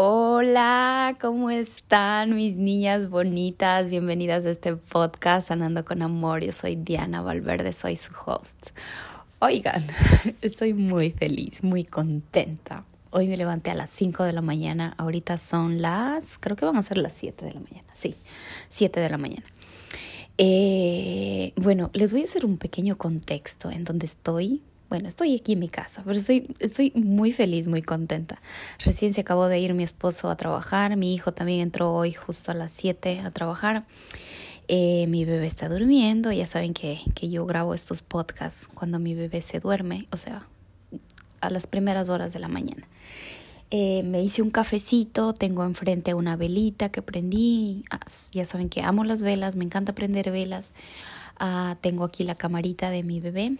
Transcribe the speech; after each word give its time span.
Hola, 0.00 1.16
¿cómo 1.20 1.50
están 1.50 2.36
mis 2.36 2.54
niñas 2.54 3.10
bonitas? 3.10 3.90
Bienvenidas 3.90 4.44
a 4.44 4.50
este 4.50 4.76
podcast 4.76 5.48
Sanando 5.48 5.84
con 5.84 6.02
Amor. 6.02 6.44
Yo 6.44 6.52
soy 6.52 6.76
Diana 6.76 7.20
Valverde, 7.20 7.72
soy 7.72 7.96
su 7.96 8.12
host. 8.24 8.68
Oigan, 9.40 9.84
estoy 10.40 10.72
muy 10.72 11.10
feliz, 11.10 11.64
muy 11.64 11.82
contenta. 11.82 12.84
Hoy 13.10 13.26
me 13.26 13.36
levanté 13.36 13.72
a 13.72 13.74
las 13.74 13.90
5 13.90 14.22
de 14.22 14.32
la 14.32 14.40
mañana, 14.40 14.94
ahorita 14.98 15.36
son 15.36 15.82
las, 15.82 16.38
creo 16.38 16.54
que 16.54 16.64
van 16.64 16.76
a 16.76 16.82
ser 16.84 16.98
las 16.98 17.14
7 17.14 17.44
de 17.44 17.54
la 17.54 17.60
mañana, 17.60 17.88
sí, 17.94 18.14
7 18.68 19.00
de 19.00 19.10
la 19.10 19.18
mañana. 19.18 19.46
Eh, 20.38 21.52
bueno, 21.56 21.90
les 21.92 22.12
voy 22.12 22.20
a 22.20 22.24
hacer 22.24 22.46
un 22.46 22.56
pequeño 22.56 22.96
contexto 22.98 23.68
en 23.72 23.82
donde 23.82 24.06
estoy 24.06 24.62
bueno, 24.88 25.06
estoy 25.06 25.34
aquí 25.34 25.52
en 25.52 25.58
mi 25.58 25.68
casa, 25.68 26.02
pero 26.04 26.18
estoy, 26.18 26.92
muy 26.94 27.30
feliz, 27.32 27.68
muy 27.68 27.82
contenta. 27.82 28.40
Recién 28.84 29.12
se 29.12 29.20
acabó 29.20 29.48
de 29.48 29.58
ir 29.58 29.74
mi 29.74 29.84
esposo 29.84 30.30
a 30.30 30.36
trabajar, 30.36 30.96
mi 30.96 31.14
hijo 31.14 31.32
también 31.32 31.60
entró 31.60 31.92
hoy 31.92 32.12
justo 32.12 32.52
a 32.52 32.54
las 32.54 32.72
7 32.72 33.20
a 33.20 33.30
trabajar. 33.30 33.84
Eh, 34.66 35.06
mi 35.08 35.24
bebé 35.24 35.46
está 35.46 35.68
durmiendo, 35.68 36.32
ya 36.32 36.46
saben 36.46 36.72
que, 36.72 37.00
que 37.14 37.28
yo 37.28 37.44
grabo 37.44 37.74
estos 37.74 38.02
podcasts 38.02 38.68
cuando 38.68 38.98
mi 38.98 39.14
bebé 39.14 39.42
se 39.42 39.60
duerme, 39.60 40.06
o 40.10 40.16
sea, 40.16 40.46
a 41.40 41.50
las 41.50 41.66
primeras 41.66 42.08
horas 42.08 42.32
de 42.32 42.38
la 42.38 42.48
mañana. 42.48 42.88
Eh, 43.70 44.02
me 44.04 44.22
hice 44.22 44.40
un 44.40 44.50
cafecito, 44.50 45.34
tengo 45.34 45.64
enfrente 45.64 46.14
una 46.14 46.36
velita 46.36 46.88
que 46.88 47.02
prendí, 47.02 47.84
ya 48.32 48.46
saben 48.46 48.70
que 48.70 48.80
amo 48.80 49.04
las 49.04 49.20
velas, 49.20 49.54
me 49.56 49.64
encanta 49.64 49.94
prender 49.94 50.30
velas. 50.30 50.72
Ah, 51.38 51.76
tengo 51.82 52.04
aquí 52.04 52.24
la 52.24 52.34
camarita 52.34 52.88
de 52.88 53.02
mi 53.02 53.20
bebé 53.20 53.58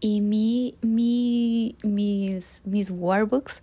y 0.00 0.20
mi, 0.20 0.76
mi, 0.80 1.76
mis, 1.82 2.62
mis 2.64 2.90
workbooks 2.90 3.62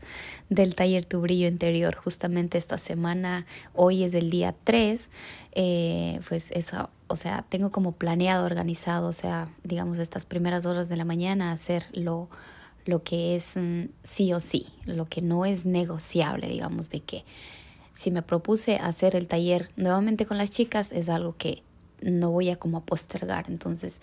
del 0.50 0.76
taller 0.76 1.06
Tu 1.06 1.22
Brillo 1.22 1.48
Interior, 1.48 1.96
justamente 1.96 2.58
esta 2.58 2.78
semana, 2.78 3.46
hoy 3.74 4.04
es 4.04 4.14
el 4.14 4.30
día 4.30 4.54
3, 4.64 5.10
eh, 5.54 6.20
pues 6.28 6.52
eso, 6.52 6.90
o 7.08 7.16
sea, 7.16 7.46
tengo 7.48 7.72
como 7.72 7.94
planeado, 7.94 8.46
organizado, 8.46 9.08
o 9.08 9.14
sea, 9.14 9.50
digamos, 9.64 10.00
estas 10.00 10.26
primeras 10.26 10.66
horas 10.66 10.90
de 10.90 10.98
la 10.98 11.06
mañana 11.06 11.52
hacer 11.52 11.86
lo, 11.94 12.28
lo 12.86 13.04
que 13.04 13.36
es 13.36 13.56
mm, 13.56 13.86
sí 14.04 14.34
o 14.34 14.40
sí, 14.40 14.68
lo 14.86 15.06
que 15.06 15.22
no 15.22 15.46
es 15.46 15.66
negociable, 15.66 16.48
digamos, 16.48 16.90
de 16.90 17.00
que 17.00 17.24
si 17.94 18.12
me 18.12 18.22
propuse 18.22 18.76
hacer 18.76 19.16
el 19.16 19.30
taller 19.30 19.70
nuevamente 19.78 20.26
con 20.26 20.38
las 20.38 20.50
chicas, 20.50 20.92
es 20.92 21.08
algo 21.08 21.36
que 21.38 21.64
no 22.02 22.30
voy 22.30 22.50
a 22.50 22.58
como 22.58 22.82
postergar, 22.82 23.46
entonces 23.48 24.02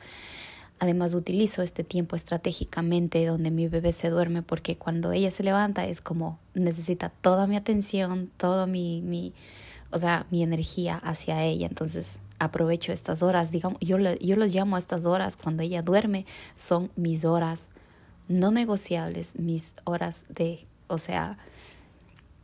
Además 0.82 1.14
utilizo 1.14 1.62
este 1.62 1.84
tiempo 1.84 2.16
estratégicamente 2.16 3.24
donde 3.24 3.52
mi 3.52 3.68
bebé 3.68 3.92
se 3.92 4.10
duerme 4.10 4.42
porque 4.42 4.76
cuando 4.76 5.12
ella 5.12 5.30
se 5.30 5.44
levanta 5.44 5.86
es 5.86 6.00
como 6.00 6.40
necesita 6.54 7.10
toda 7.20 7.46
mi 7.46 7.54
atención, 7.54 8.32
toda 8.36 8.66
mi, 8.66 9.00
mi 9.00 9.32
o 9.92 9.98
sea, 9.98 10.26
mi 10.32 10.42
energía 10.42 10.96
hacia 10.96 11.44
ella. 11.44 11.68
Entonces 11.68 12.18
aprovecho 12.40 12.90
estas 12.90 13.22
horas, 13.22 13.52
digamos, 13.52 13.78
yo, 13.80 13.96
yo 13.96 14.34
los 14.34 14.52
llamo 14.52 14.74
a 14.74 14.80
estas 14.80 15.06
horas 15.06 15.36
cuando 15.36 15.62
ella 15.62 15.82
duerme, 15.82 16.26
son 16.56 16.90
mis 16.96 17.24
horas 17.24 17.70
no 18.26 18.50
negociables, 18.50 19.38
mis 19.38 19.76
horas 19.84 20.26
de, 20.30 20.66
o 20.88 20.98
sea, 20.98 21.38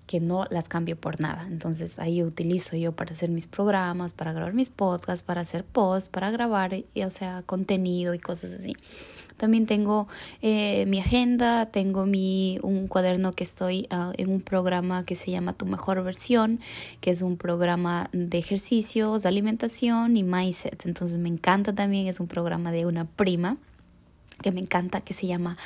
que 0.09 0.19
no 0.21 0.47
las 0.51 0.69
cambio 0.69 0.97
por 0.97 1.21
nada. 1.21 1.47
Entonces 1.49 2.01
ahí 2.01 2.23
utilizo 2.25 2.77
yo 2.77 2.93
para 2.93 3.13
hacer 3.13 3.29
mis 3.29 3.47
programas, 3.47 4.15
para 4.15 4.33
grabar 4.33 4.55
mis 4.55 4.71
podcasts, 4.71 5.23
para 5.23 5.43
hacer 5.43 5.65
posts, 5.65 6.09
para 6.09 6.31
grabar, 6.31 6.75
o 6.75 7.11
sea, 7.11 7.43
contenido 7.43 8.15
y 8.15 8.19
cosas 8.19 8.53
así. 8.53 8.75
También 9.37 9.67
tengo 9.67 10.09
eh, 10.43 10.85
mi 10.87 10.99
agenda, 10.99 11.67
tengo 11.67 12.07
mi, 12.07 12.59
un 12.63 12.89
cuaderno 12.89 13.33
que 13.35 13.45
estoy 13.45 13.87
ah, 13.91 14.13
en 14.17 14.31
un 14.31 14.41
programa 14.41 15.05
que 15.05 15.15
se 15.15 15.31
llama 15.31 15.53
Tu 15.53 15.67
Mejor 15.67 16.03
Versión, 16.03 16.59
que 17.01 17.11
es 17.11 17.23
un 17.23 17.37
programa 17.37 18.09
de 18.13 18.39
ejercicios, 18.39 19.23
de 19.23 19.29
alimentación 19.29 20.17
y 20.17 20.25
mindset. 20.25 20.87
Entonces 20.87 21.19
me 21.19 21.29
encanta 21.29 21.75
también, 21.75 22.09
es 22.09 22.19
un 22.19 22.27
programa 22.29 22.73
de 22.73 22.87
una 22.87 23.05
prima 23.05 23.59
que 24.43 24.53
me 24.53 24.61
encanta, 24.61 25.01
que 25.01 25.15
se 25.15 25.27
llama 25.27 25.57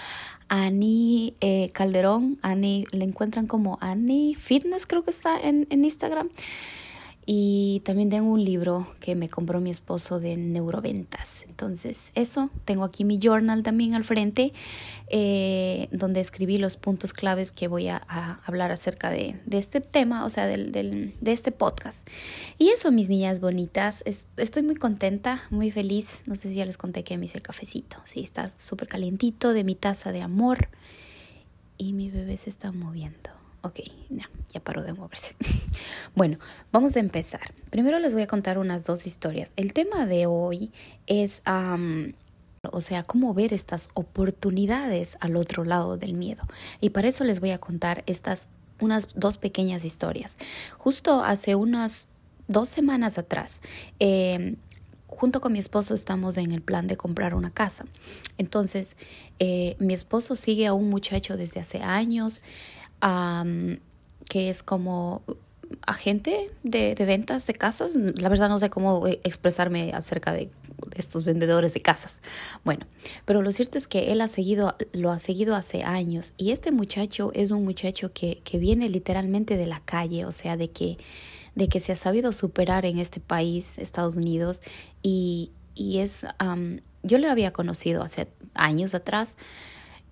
Annie 0.49 1.35
eh, 1.41 1.71
Calderón. 1.73 2.39
Annie, 2.43 2.87
le 2.93 3.05
encuentran 3.05 3.47
como 3.47 3.79
Annie 3.81 4.35
Fitness, 4.35 4.87
creo 4.87 5.03
que 5.03 5.11
está 5.11 5.39
en, 5.39 5.67
en 5.71 5.85
Instagram. 5.85 6.31
Y 7.25 7.83
también 7.85 8.11
tengo 8.11 8.33
un 8.33 8.45
libro 8.45 8.87
que 8.99 9.15
me 9.15 9.29
compró 9.29 9.61
mi 9.61 9.71
esposo 9.71 10.19
de 10.19 10.37
neuroventas. 10.37 11.45
Entonces, 11.49 12.11
eso, 12.17 12.51
tengo 12.65 12.83
aquí 12.83 13.05
mi 13.05 13.21
journal 13.21 13.63
también 13.63 13.95
al 13.95 14.03
frente, 14.03 14.53
eh, 15.07 15.89
donde 15.93 16.21
escribí 16.21 16.59
los 16.59 16.77
puntos 16.77 17.13
claves 17.13 17.53
que 17.53 17.69
voy 17.69 17.87
a, 17.89 18.03
hablar 18.45 18.73
acerca 18.73 19.11
de, 19.11 19.41
de, 19.47 19.59
este 19.59 19.81
tema, 19.81 20.25
o 20.25 20.31
sea, 20.31 20.47
del, 20.47 20.73
del, 20.73 21.15
de 21.21 21.33
este 21.33 21.53
podcast. 21.53 22.09
Y 22.59 22.71
eso, 22.71 22.91
mis 22.91 23.09
niñas 23.09 23.41
bonitas, 23.41 24.03
estoy 24.05 24.63
muy 24.65 24.75
contenta, 24.75 25.45
muy 25.51 25.71
feliz. 25.71 26.23
No 26.27 26.35
sé 26.35 26.49
si 26.49 26.57
ya 26.57 26.65
les 26.65 26.77
conté 26.77 27.05
que 27.05 27.19
me 27.19 27.27
hice 27.27 27.39
el 27.39 27.43
cafecito. 27.43 27.99
Sí, 28.05 28.21
está 28.21 28.51
súper 28.51 28.89
calientito 28.89 29.53
de 29.53 29.63
mi 29.63 29.77
taza 29.77 30.11
de 30.11 30.23
amor. 30.23 30.71
Y 31.79 31.93
mi 31.93 32.11
bebé 32.11 32.37
se 32.37 32.51
está 32.51 32.73
moviendo. 32.73 33.42
Ok, 33.63 33.81
ya, 34.11 34.29
ya 34.53 34.61
paró 34.61 34.83
de 34.83 34.93
moverse. 34.93 35.37
bueno, 36.17 36.39
vamos 36.73 36.97
a 36.97 37.01
empezar. 37.01 37.55
Primero 37.71 38.01
les 38.01 38.13
voy 38.13 38.23
a 38.23 38.27
contar 38.27 38.59
unas 38.59 38.85
dos 38.85 39.07
historias. 39.07 39.53
El 39.57 39.73
tema 39.73 40.05
de 40.07 40.27
hoy 40.27 40.73
es, 41.07 41.43
o 42.71 42.81
sea, 42.81 43.05
cómo 43.05 43.35
ver 43.35 43.53
estas 43.53 43.89
oportunidades 43.95 45.17
al 45.21 45.37
otro 45.37 45.65
lado 45.65 45.97
del 45.97 46.15
miedo. 46.15 46.43
Y 46.81 46.91
para 46.91 47.09
eso 47.09 47.23
les 47.23 47.39
voy 47.39 47.51
a 47.51 47.59
contar 47.59 48.03
estas, 48.07 48.49
unas 48.81 49.09
dos 49.15 49.39
pequeñas 49.39 49.85
historias. 49.85 50.39
Justo 50.77 51.23
hace 51.23 51.55
unas 51.55 52.09
dos 52.49 52.69
semanas 52.69 53.17
atrás, 53.17 53.63
eh, 54.01 54.57
junto 55.07 55.41
con 55.41 55.53
mi 55.53 55.59
esposo 55.59 55.95
estamos 55.95 56.37
en 56.37 56.51
el 56.53 56.63
plan 56.63 56.89
de 56.89 56.97
comprar 56.97 57.35
una 57.35 57.51
casa. 57.51 57.85
Entonces, 58.39 58.97
eh, 59.39 59.77
mi 59.79 59.95
esposo 59.95 60.35
sigue 60.35 60.67
a 60.67 60.73
un 60.73 60.89
muchacho 60.89 61.37
desde 61.37 61.61
hace 61.61 61.81
años 61.81 62.41
que 64.29 64.49
es 64.49 64.63
como 64.63 65.23
agente 65.87 66.51
de, 66.63 66.95
de, 66.95 67.05
ventas 67.05 67.47
de 67.47 67.55
casas. 67.55 67.97
La 67.97 68.29
verdad 68.29 68.49
no 68.49 68.59
sé 68.59 68.71
cómo 68.71 69.07
expresarme 69.07 69.93
acerca 69.93 70.33
de 70.33 70.51
estos 70.97 71.25
vendedores 71.25 71.75
de 71.75 71.83
casas. 71.83 72.21
Bueno, 72.65 72.87
pero 73.25 73.43
lo 73.43 73.53
cierto 73.53 73.79
es 73.79 73.89
que 73.89 74.13
él 74.13 74.21
ha 74.21 74.29
seguido, 74.29 74.77
lo 74.93 75.11
ha 75.11 75.19
seguido 75.19 75.55
hace 75.55 75.83
años 75.83 76.35
y 76.37 76.53
este 76.53 76.73
muchacho 76.73 77.31
es 77.35 77.51
un 77.51 77.65
muchacho 77.65 78.13
que, 78.13 78.41
que 78.45 78.59
viene 78.59 78.89
literalmente 78.89 79.57
de 79.57 79.67
la 79.67 79.81
calle, 79.81 80.25
o 80.25 80.33
sea, 80.33 80.57
de 80.57 80.71
que, 80.71 80.99
de 81.55 81.69
que 81.69 81.81
se 81.81 81.93
ha 81.93 81.97
sabido 81.97 82.33
superar 82.33 82.87
en 82.87 82.99
este 82.99 83.21
país, 83.21 83.79
Estados 83.79 84.17
Unidos, 84.17 84.61
y, 85.03 85.51
y 85.75 85.99
es, 85.99 86.27
yo 87.03 87.19
le 87.19 87.29
había 87.29 87.53
conocido 87.53 88.03
hace 88.03 88.29
años 88.55 88.95
atrás, 88.95 89.37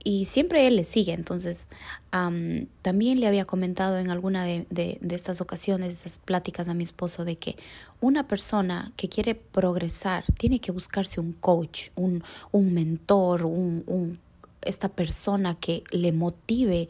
y 0.02 0.24
siempre 0.24 0.66
él 0.66 0.76
le 0.76 0.84
sigue. 0.84 1.12
Entonces, 1.12 1.68
también 2.10 3.20
le 3.20 3.26
había 3.26 3.44
comentado 3.44 3.98
en 3.98 4.10
alguna 4.10 4.44
de, 4.44 4.66
de, 4.70 4.98
de, 5.00 5.14
estas 5.14 5.40
ocasiones, 5.40 5.94
estas 5.94 6.18
pláticas 6.18 6.68
a 6.68 6.74
mi 6.74 6.82
esposo, 6.82 7.24
de 7.24 7.36
que 7.36 7.56
una 8.00 8.26
persona 8.26 8.92
que 8.96 9.08
quiere 9.08 9.34
progresar 9.34 10.24
tiene 10.38 10.60
que 10.60 10.72
buscarse 10.72 11.20
un 11.20 11.32
coach, 11.32 11.90
un, 11.96 12.24
un 12.50 12.72
mentor, 12.72 13.44
un, 13.44 13.84
un, 13.86 14.18
esta 14.62 14.88
persona 14.88 15.54
que 15.54 15.84
le 15.90 16.12
motive, 16.12 16.88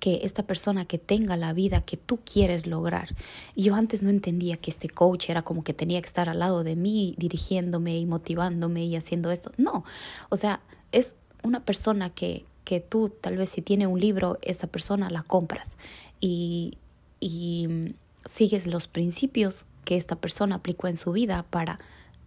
que 0.00 0.20
esta 0.24 0.42
persona 0.42 0.84
que 0.84 0.98
tenga 0.98 1.36
la 1.36 1.52
vida 1.52 1.80
que 1.80 1.96
tú 1.96 2.20
quieres 2.24 2.66
lograr. 2.66 3.14
Y 3.54 3.64
yo 3.64 3.74
antes 3.74 4.02
no 4.02 4.10
entendía 4.10 4.56
que 4.56 4.70
este 4.70 4.88
coach 4.88 5.30
era 5.30 5.42
como 5.42 5.64
que 5.64 5.74
tenía 5.74 6.00
que 6.00 6.08
estar 6.08 6.28
al 6.28 6.38
lado 6.38 6.64
de 6.64 6.76
mí, 6.76 7.14
dirigiéndome 7.18 7.98
y 7.98 8.06
motivándome 8.06 8.84
y 8.84 8.96
haciendo 8.96 9.30
esto. 9.30 9.52
No, 9.56 9.84
o 10.28 10.36
sea, 10.36 10.60
es 10.92 11.16
una 11.42 11.64
persona 11.64 12.10
que, 12.10 12.44
que 12.64 12.80
tú 12.80 13.08
tal 13.08 13.36
vez 13.36 13.50
si 13.50 13.62
tiene 13.62 13.86
un 13.86 14.00
libro, 14.00 14.38
esa 14.42 14.66
persona 14.66 15.10
la 15.10 15.22
compras. 15.22 15.76
Y, 16.20 16.78
y 17.20 17.94
sigues 18.24 18.66
los 18.66 18.88
principios 18.88 19.66
que 19.84 19.96
esta 19.96 20.16
persona 20.16 20.56
aplicó 20.56 20.88
en 20.88 20.96
su 20.96 21.12
vida 21.12 21.44
para 21.48 21.78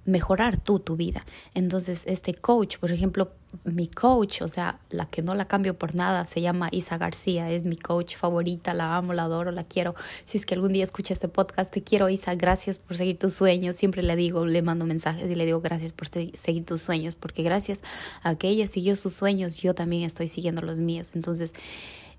mejorar 0.09 0.57
tú 0.57 0.79
tu 0.79 0.95
vida. 0.95 1.25
Entonces, 1.53 2.05
este 2.07 2.33
coach, 2.33 2.77
por 2.77 2.91
ejemplo, 2.91 3.31
mi 3.63 3.87
coach, 3.87 4.41
o 4.41 4.47
sea, 4.47 4.79
la 4.89 5.05
que 5.07 5.21
no 5.21 5.33
la 5.33 5.47
cambio 5.47 5.77
por 5.77 5.95
nada, 5.95 6.25
se 6.25 6.41
llama 6.41 6.69
Isa 6.71 6.97
García, 6.97 7.49
es 7.51 7.63
mi 7.63 7.75
coach 7.75 8.15
favorita, 8.15 8.73
la 8.73 8.95
amo, 8.95 9.13
la 9.13 9.23
adoro, 9.23 9.51
la 9.51 9.63
quiero. 9.63 9.95
Si 10.25 10.37
es 10.37 10.45
que 10.45 10.53
algún 10.55 10.73
día 10.73 10.83
escucha 10.83 11.13
este 11.13 11.27
podcast, 11.27 11.73
te 11.73 11.81
quiero, 11.81 12.09
Isa, 12.09 12.35
gracias 12.35 12.77
por 12.77 12.97
seguir 12.97 13.17
tus 13.17 13.33
sueños. 13.33 13.75
Siempre 13.75 14.03
le 14.03 14.15
digo, 14.15 14.45
le 14.45 14.61
mando 14.61 14.85
mensajes 14.85 15.29
y 15.29 15.35
le 15.35 15.45
digo 15.45 15.61
gracias 15.61 15.93
por 15.93 16.07
seguir 16.07 16.65
tus 16.65 16.81
sueños, 16.81 17.15
porque 17.15 17.43
gracias 17.43 17.81
a 18.21 18.35
que 18.35 18.49
ella 18.49 18.67
siguió 18.67 18.95
sus 18.95 19.13
sueños, 19.13 19.61
yo 19.61 19.73
también 19.73 20.03
estoy 20.03 20.27
siguiendo 20.27 20.61
los 20.61 20.77
míos. 20.77 21.11
Entonces, 21.15 21.53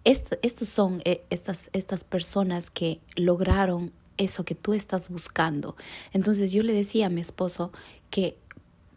estos 0.04 0.68
son 0.68 1.02
eh, 1.04 1.22
estas, 1.30 1.68
estas 1.72 2.04
personas 2.04 2.70
que 2.70 3.00
lograron 3.16 3.92
eso 4.20 4.44
que 4.44 4.54
tú 4.54 4.74
estás 4.74 5.08
buscando. 5.08 5.76
Entonces 6.12 6.52
yo 6.52 6.62
le 6.62 6.72
decía 6.72 7.06
a 7.06 7.10
mi 7.10 7.20
esposo 7.20 7.72
que 8.10 8.36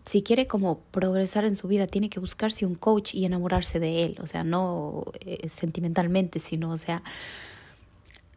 si 0.06 0.22
quiere 0.22 0.48
como 0.48 0.80
progresar 0.80 1.46
en 1.46 1.56
su 1.56 1.68
vida, 1.68 1.88
tiene 1.88 2.10
que 2.10 2.20
buscarse 2.20 2.66
un 2.66 2.76
coach 2.76 3.16
y 3.16 3.26
enamorarse 3.26 3.80
de 3.80 4.04
él, 4.04 4.18
o 4.22 4.28
sea, 4.28 4.44
no 4.44 5.06
eh, 5.22 5.48
sentimentalmente, 5.50 6.40
sino, 6.40 6.72
o 6.72 6.78
sea, 6.78 7.02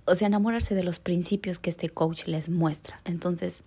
o 0.05 0.15
sea, 0.15 0.29
enamorarse 0.29 0.75
de 0.77 0.85
los 0.85 1.01
principios 1.01 1.59
que 1.59 1.71
este 1.71 1.89
coach 1.89 2.27
les 2.27 2.49
muestra. 2.49 3.01
Entonces, 3.05 3.65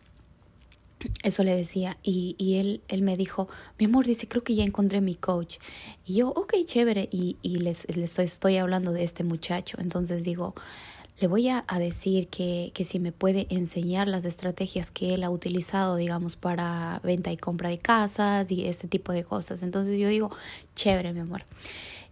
eso 1.24 1.44
le 1.44 1.56
decía 1.56 1.98
y, 2.04 2.36
y 2.38 2.56
él, 2.56 2.82
él 2.88 3.02
me 3.02 3.18
dijo, 3.18 3.50
mi 3.78 3.86
amor, 3.86 4.06
dice, 4.06 4.28
creo 4.28 4.44
que 4.44 4.56
ya 4.56 4.64
encontré 4.64 5.02
mi 5.02 5.16
coach. 5.16 5.58
Y 6.06 6.16
yo, 6.16 6.30
ok, 6.30 6.54
chévere, 6.66 7.10
y, 7.12 7.38
y 7.42 7.58
les, 7.60 7.94
les 7.96 8.20
estoy 8.20 8.58
hablando 8.58 8.94
de 8.94 9.04
este 9.04 9.26
muchacho. 9.26 9.78
Entonces 9.82 10.24
digo, 10.24 10.56
le 11.20 11.28
voy 11.28 11.50
a, 11.50 11.66
decir 11.80 12.30
que, 12.30 12.72
que, 12.74 12.86
si 12.86 13.00
me 13.00 13.12
puede 13.12 13.48
enseñar 13.50 14.08
las 14.08 14.24
estrategias 14.24 14.90
que 14.90 15.14
él 15.14 15.24
ha 15.24 15.30
utilizado, 15.30 15.98
digamos, 15.98 16.38
para 16.38 17.02
venta 17.04 17.32
y 17.32 17.38
compra 17.38 17.70
de 17.70 17.78
casas 17.78 18.52
y 18.52 18.66
este 18.66 18.88
tipo 18.88 19.12
de 19.12 19.26
cosas. 19.26 19.62
Entonces 19.62 20.00
yo 20.00 20.08
digo, 20.08 20.32
chévere, 20.76 21.12
mi 21.12 21.20
amor. 21.20 21.44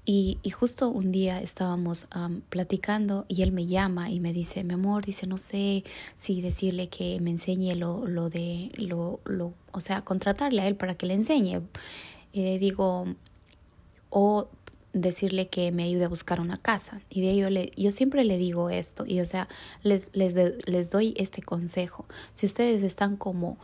Y, 0.04 0.40
y 0.44 0.52
justo 0.52 0.90
un 0.90 1.12
día 1.12 1.42
estábamos 1.42 2.08
platicando 2.50 3.26
y 3.28 3.44
él 3.44 3.52
me 3.52 3.68
llama 3.68 4.10
y 4.10 4.20
me 4.20 4.34
dice, 4.34 4.64
mi 4.64 4.74
amor, 4.74 5.06
dice, 5.06 5.28
no 5.28 5.38
sé 5.38 5.84
si 6.16 6.42
decirle 6.42 6.90
que 6.90 7.20
me 7.22 7.30
enseñe 7.30 7.76
lo, 7.76 8.08
lo 8.08 8.30
de, 8.30 8.72
lo, 8.76 9.20
lo, 9.26 9.54
o 9.72 9.80
sea, 9.80 10.04
contratarle 10.04 10.62
a 10.62 10.68
él 10.68 10.76
para 10.76 10.96
que 10.96 11.06
le 11.06 11.14
enseñe. 11.14 11.62
Y 12.34 12.58
digo, 12.58 13.06
o 14.10 14.50
decirle 15.02 15.48
que 15.48 15.72
me 15.72 15.84
ayude 15.84 16.06
a 16.06 16.10
buscar 16.10 16.40
una 16.40 16.58
casa. 16.58 17.02
Y 17.10 17.22
de 17.22 17.32
ello 17.32 17.50
le, 17.50 17.72
yo 17.76 17.92
siempre 17.92 18.24
le 18.24 18.38
digo 18.38 18.70
esto, 18.70 19.06
y 19.06 19.20
o 19.20 19.26
sea, 19.26 19.48
les, 19.84 20.12
les, 20.14 20.36
les 20.36 20.92
doy 20.92 21.14
este 21.18 21.42
consejo. 21.42 22.06
Si 22.34 22.46
ustedes 22.46 22.84
están 22.84 23.18
como 23.18 23.58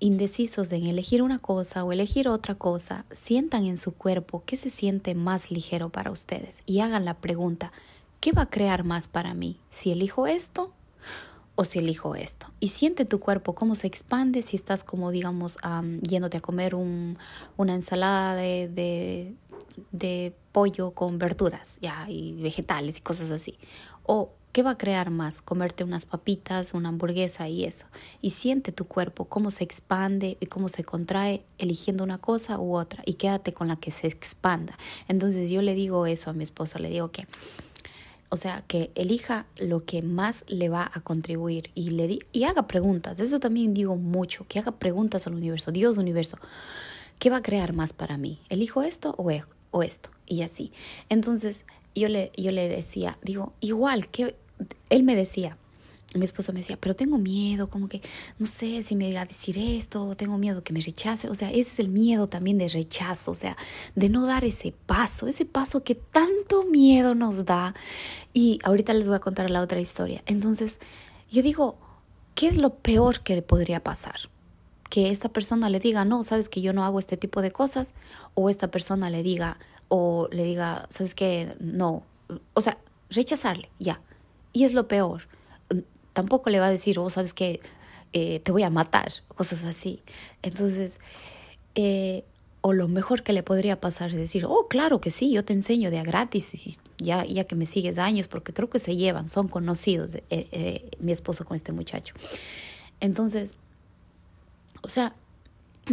indecisos 0.00 0.72
en 0.72 0.86
elegir 0.86 1.22
una 1.22 1.38
cosa 1.38 1.84
o 1.84 1.92
elegir 1.92 2.28
otra 2.28 2.54
cosa, 2.54 3.04
sientan 3.10 3.64
en 3.64 3.76
su 3.76 3.94
cuerpo 3.94 4.42
qué 4.44 4.56
se 4.56 4.70
siente 4.70 5.14
más 5.14 5.50
ligero 5.50 5.90
para 5.90 6.10
ustedes 6.10 6.62
y 6.66 6.80
hagan 6.80 7.04
la 7.04 7.14
pregunta, 7.14 7.72
¿qué 8.20 8.32
va 8.32 8.42
a 8.42 8.50
crear 8.50 8.84
más 8.84 9.08
para 9.08 9.34
mí? 9.34 9.58
¿Si 9.68 9.92
elijo 9.92 10.26
esto 10.26 10.72
o 11.56 11.64
si 11.64 11.78
elijo 11.78 12.14
esto. 12.14 12.48
Y 12.60 12.68
siente 12.68 13.04
tu 13.04 13.20
cuerpo 13.20 13.54
cómo 13.54 13.74
se 13.74 13.86
expande 13.86 14.42
si 14.42 14.56
estás 14.56 14.82
como, 14.82 15.10
digamos, 15.10 15.56
yéndote 16.02 16.38
a 16.38 16.40
comer 16.40 16.74
un, 16.74 17.16
una 17.56 17.74
ensalada 17.74 18.34
de, 18.34 19.34
de 19.92 20.34
pollo 20.52 20.92
con 20.92 21.18
verduras 21.18 21.78
ya 21.80 22.06
y 22.08 22.34
vegetales 22.34 22.98
y 22.98 23.00
cosas 23.00 23.30
así. 23.30 23.58
O 24.04 24.30
¿qué 24.54 24.62
va 24.62 24.70
a 24.70 24.78
crear 24.78 25.10
más? 25.10 25.42
Comerte 25.42 25.82
unas 25.82 26.06
papitas, 26.06 26.74
una 26.74 26.90
hamburguesa 26.90 27.48
y 27.48 27.64
eso. 27.64 27.86
Y 28.22 28.30
siente 28.30 28.70
tu 28.70 28.84
cuerpo 28.86 29.24
cómo 29.24 29.50
se 29.50 29.64
expande 29.64 30.36
y 30.38 30.46
cómo 30.46 30.68
se 30.68 30.84
contrae 30.84 31.44
eligiendo 31.58 32.04
una 32.04 32.18
cosa 32.18 32.60
u 32.60 32.76
otra 32.76 33.02
y 33.04 33.14
quédate 33.14 33.52
con 33.52 33.66
la 33.66 33.76
que 33.76 33.90
se 33.90 34.06
expanda. 34.06 34.78
Entonces 35.08 35.50
yo 35.50 35.60
le 35.60 35.74
digo 35.74 36.06
eso 36.06 36.30
a 36.30 36.34
mi 36.34 36.44
esposa, 36.44 36.78
le 36.78 36.88
digo 36.88 37.10
que 37.10 37.26
o 38.34 38.36
sea, 38.36 38.64
que 38.66 38.90
elija 38.96 39.46
lo 39.58 39.84
que 39.84 40.02
más 40.02 40.44
le 40.48 40.68
va 40.68 40.90
a 40.92 41.00
contribuir 41.00 41.70
y 41.74 41.90
le 41.90 42.08
di 42.08 42.18
y 42.32 42.44
haga 42.44 42.66
preguntas. 42.66 43.20
Eso 43.20 43.38
también 43.38 43.74
digo 43.74 43.94
mucho, 43.96 44.44
que 44.48 44.58
haga 44.58 44.72
preguntas 44.72 45.26
al 45.26 45.34
universo, 45.34 45.70
Dios 45.70 45.98
universo. 45.98 46.38
¿Qué 47.20 47.30
va 47.30 47.36
a 47.38 47.42
crear 47.42 47.74
más 47.74 47.92
para 47.92 48.18
mí? 48.18 48.40
¿Elijo 48.48 48.82
esto 48.82 49.14
o, 49.18 49.30
e-, 49.30 49.44
o 49.74 49.82
esto, 49.82 50.08
y 50.24 50.42
así. 50.42 50.70
Entonces 51.08 51.66
yo 51.96 52.08
le, 52.08 52.30
yo 52.36 52.52
le 52.52 52.68
decía, 52.68 53.18
digo, 53.22 53.52
igual 53.60 54.08
que 54.08 54.36
él 54.88 55.02
me 55.02 55.16
decía, 55.16 55.58
mi 56.14 56.24
esposo 56.24 56.52
me 56.52 56.60
decía, 56.60 56.78
pero 56.80 56.94
tengo 56.94 57.18
miedo, 57.18 57.68
como 57.68 57.88
que 57.88 58.00
no 58.38 58.46
sé 58.46 58.84
si 58.84 58.94
me 58.94 59.08
irá 59.08 59.22
a 59.22 59.26
decir 59.26 59.58
esto, 59.58 60.14
tengo 60.14 60.38
miedo 60.38 60.62
que 60.62 60.72
me 60.72 60.80
rechace. 60.80 61.28
O 61.28 61.34
sea, 61.34 61.50
ese 61.50 61.60
es 61.60 61.78
el 61.80 61.88
miedo 61.88 62.28
también 62.28 62.56
de 62.56 62.68
rechazo, 62.68 63.32
o 63.32 63.34
sea, 63.34 63.56
de 63.96 64.08
no 64.08 64.26
dar 64.26 64.44
ese 64.44 64.72
paso, 64.86 65.26
ese 65.26 65.44
paso 65.44 65.82
que 65.82 65.96
tanto 65.96 66.62
miedo 66.62 67.16
nos 67.16 67.44
da. 67.44 67.74
Y 68.32 68.60
ahorita 68.62 68.94
les 68.94 69.08
voy 69.08 69.16
a 69.16 69.20
contar 69.20 69.50
la 69.50 69.60
otra 69.60 69.80
historia. 69.80 70.22
Entonces, 70.26 70.78
yo 71.32 71.42
digo, 71.42 71.78
¿qué 72.36 72.46
es 72.46 72.58
lo 72.58 72.76
peor 72.76 73.20
que 73.20 73.34
le 73.34 73.42
podría 73.42 73.82
pasar? 73.82 74.30
Que 74.90 75.10
esta 75.10 75.28
persona 75.28 75.70
le 75.70 75.80
diga, 75.80 76.04
no, 76.04 76.22
sabes 76.22 76.48
que 76.48 76.60
yo 76.60 76.72
no 76.72 76.84
hago 76.84 76.98
este 76.98 77.16
tipo 77.16 77.42
de 77.42 77.50
cosas, 77.50 77.94
o 78.34 78.50
esta 78.50 78.70
persona 78.70 79.10
le 79.10 79.22
diga, 79.22 79.58
o 79.88 80.28
le 80.30 80.44
diga, 80.44 80.86
sabes 80.90 81.14
que 81.14 81.54
no, 81.60 82.04
o 82.54 82.60
sea, 82.60 82.78
rechazarle, 83.10 83.70
ya. 83.78 84.00
Y 84.52 84.64
es 84.64 84.74
lo 84.74 84.88
peor. 84.88 85.22
Tampoco 86.12 86.50
le 86.50 86.60
va 86.60 86.66
a 86.66 86.70
decir, 86.70 86.98
oh, 86.98 87.10
sabes 87.10 87.34
que 87.34 87.60
eh, 88.12 88.40
te 88.40 88.52
voy 88.52 88.62
a 88.62 88.70
matar, 88.70 89.12
cosas 89.28 89.64
así. 89.64 90.02
Entonces, 90.42 91.00
eh, 91.74 92.24
o 92.60 92.72
lo 92.72 92.88
mejor 92.88 93.22
que 93.22 93.32
le 93.32 93.42
podría 93.42 93.80
pasar 93.80 94.10
es 94.10 94.16
decir, 94.16 94.46
oh, 94.46 94.68
claro 94.68 95.00
que 95.00 95.10
sí, 95.10 95.30
yo 95.32 95.44
te 95.44 95.52
enseño 95.52 95.90
de 95.90 95.98
a 95.98 96.04
gratis, 96.04 96.78
ya, 96.98 97.24
ya 97.24 97.44
que 97.44 97.56
me 97.56 97.66
sigues 97.66 97.98
años, 97.98 98.28
porque 98.28 98.52
creo 98.52 98.70
que 98.70 98.78
se 98.78 98.96
llevan, 98.96 99.28
son 99.28 99.48
conocidos 99.48 100.16
eh, 100.30 100.88
mi 101.00 101.12
esposo 101.12 101.44
con 101.44 101.56
este 101.56 101.72
muchacho. 101.72 102.14
Entonces, 103.00 103.58
o 104.84 104.88
sea, 104.88 105.14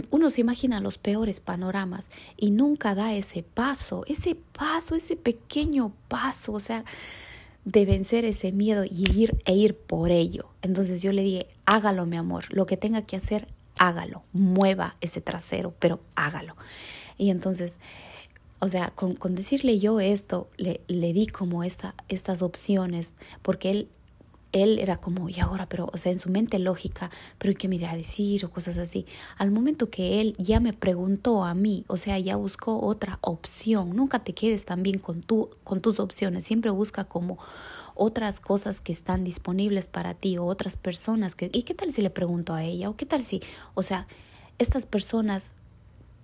uno 0.10 0.30
se 0.30 0.42
imagina 0.42 0.80
los 0.80 0.98
peores 0.98 1.40
panoramas 1.40 2.12
y 2.38 2.52
nunca 2.52 2.94
da 2.94 3.14
ese 3.14 3.44
paso, 3.44 4.04
ese 4.08 4.36
paso, 4.36 4.96
ese 4.96 5.16
pequeño 5.16 5.94
paso, 6.08 6.54
o 6.54 6.60
sea, 6.60 6.84
de 7.66 7.86
vencer 7.86 8.26
ese 8.26 8.52
miedo 8.52 8.84
y 8.86 9.10
ir 9.12 9.42
e 9.46 9.54
ir 9.54 9.76
por 9.76 10.12
ello. 10.12 10.50
Entonces 10.62 11.02
yo 11.02 11.12
le 11.12 11.24
dije, 11.24 11.48
hágalo, 11.66 12.06
mi 12.06 12.18
amor, 12.18 12.46
lo 12.54 12.66
que 12.66 12.78
tenga 12.78 13.02
que 13.04 13.16
hacer, 13.16 13.48
hágalo, 13.78 14.24
mueva 14.34 14.98
ese 15.02 15.22
trasero, 15.22 15.74
pero 15.80 16.02
hágalo. 16.16 16.56
Y 17.18 17.30
entonces, 17.30 17.80
o 18.60 18.68
sea, 18.68 18.90
con, 18.90 19.16
decirle 19.36 19.80
yo 19.80 20.00
esto, 20.00 20.50
le, 20.58 20.82
le 20.88 21.14
di 21.14 21.28
como 21.28 21.64
esta, 21.64 21.96
estas 22.10 22.42
opciones, 22.42 23.14
porque 23.42 23.72
él 23.72 23.90
él 24.52 24.80
era 24.80 24.98
como, 24.98 25.30
y 25.30 25.40
ahora, 25.40 25.68
pero, 25.68 25.90
o 25.94 25.98
sea, 25.98 26.12
en 26.12 26.20
su 26.20 26.30
mente 26.30 26.60
lógica, 26.60 27.10
pero 27.38 27.54
¿qué 27.58 27.68
me 27.68 27.76
irá 27.76 27.92
a 27.92 27.98
decir? 27.98 28.46
o 28.46 28.52
cosas 28.52 28.78
así. 28.78 29.06
Al 29.38 29.52
momento 29.52 29.90
que 29.90 30.22
él 30.22 30.36
ya 30.38 30.60
me 30.60 30.74
preguntó 30.74 31.44
a 31.44 31.54
mí, 31.54 31.86
o 31.88 31.98
sea, 31.98 32.20
ya 32.20 32.36
buscó 32.36 32.80
otra 32.80 33.20
opción. 33.22 33.96
Nunca 33.96 34.24
te 34.24 34.34
quedes 34.34 34.66
también 34.66 35.00
con, 35.00 35.22
tu, 35.22 35.50
con 35.64 35.82
tus 35.82 36.00
opciones, 36.00 36.46
siempre 36.46 36.72
busca 36.72 37.06
como 37.06 37.38
otras 37.96 38.40
cosas 38.40 38.82
que 38.82 38.92
están 38.92 39.24
disponibles 39.24 39.88
para 39.88 40.14
ti 40.14 40.38
o 40.38 40.46
otras 40.46 40.78
personas 40.78 41.36
que, 41.36 41.50
¿y 41.54 41.64
qué 41.64 41.74
tal 41.74 41.92
si 41.92 42.02
le 42.02 42.10
pregunto 42.10 42.54
a 42.54 42.64
ella? 42.64 42.90
o 42.90 42.96
qué 42.96 43.06
tal 43.06 43.24
si, 43.24 43.42
o 43.74 43.84
sea, 43.84 44.08
estas 44.58 44.86
personas 44.86 45.54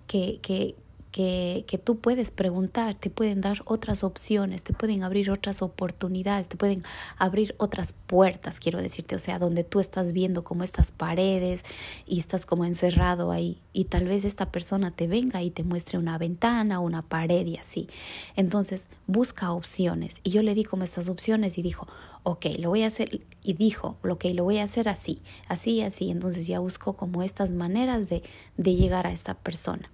que, 0.06 0.38
que, 0.42 0.74
que, 1.18 1.80
tú 1.82 1.98
puedes 1.98 2.30
preguntar, 2.30 2.94
te 2.94 3.10
pueden 3.10 3.40
dar 3.40 3.62
otras 3.64 4.04
opciones, 4.04 4.62
te 4.62 4.72
pueden 4.72 5.02
abrir 5.02 5.32
otras 5.32 5.62
oportunidades, 5.62 6.48
te 6.48 6.56
pueden 6.56 6.84
abrir 7.16 7.56
otras 7.58 7.92
puertas, 8.06 8.60
quiero 8.60 8.80
decirte, 8.80 9.16
o 9.16 9.18
sea, 9.18 9.40
donde 9.40 9.64
tú 9.64 9.80
estás 9.80 10.12
viendo 10.12 10.44
como 10.44 10.62
estas 10.62 10.92
paredes 10.92 11.64
y 12.06 12.20
estás 12.20 12.46
como 12.46 12.64
encerrado 12.64 13.32
ahí 13.32 13.58
y 13.72 13.86
tal 13.86 14.04
vez 14.04 14.24
esta 14.24 14.52
persona 14.52 14.92
te 14.92 15.08
venga 15.08 15.42
y 15.42 15.50
te 15.50 15.64
muestre 15.64 15.98
una 15.98 16.18
ventana, 16.18 16.78
una 16.78 17.02
pared 17.02 17.44
y 17.46 17.56
así. 17.56 17.88
Entonces, 18.36 18.88
busca 19.08 19.50
opciones. 19.50 20.20
Y 20.22 20.30
yo 20.30 20.42
le 20.42 20.54
di 20.54 20.62
como 20.62 20.84
estas 20.84 21.08
opciones 21.08 21.58
y 21.58 21.62
dijo, 21.62 21.88
ok, 22.22 22.46
lo 22.58 22.68
voy 22.68 22.84
a 22.84 22.86
hacer, 22.88 23.22
y 23.42 23.52
dijo, 23.54 23.96
ok, 24.04 24.26
lo 24.34 24.44
voy 24.44 24.58
a 24.58 24.64
hacer 24.64 24.88
así, 24.88 25.20
así, 25.48 25.82
así. 25.82 26.12
Entonces 26.12 26.46
ya 26.46 26.60
buscó 26.60 26.92
como 26.92 27.24
estas 27.24 27.50
maneras 27.50 28.08
de, 28.08 28.22
de 28.56 28.76
llegar 28.76 29.08
a 29.08 29.12
esta 29.12 29.34
persona. 29.34 29.90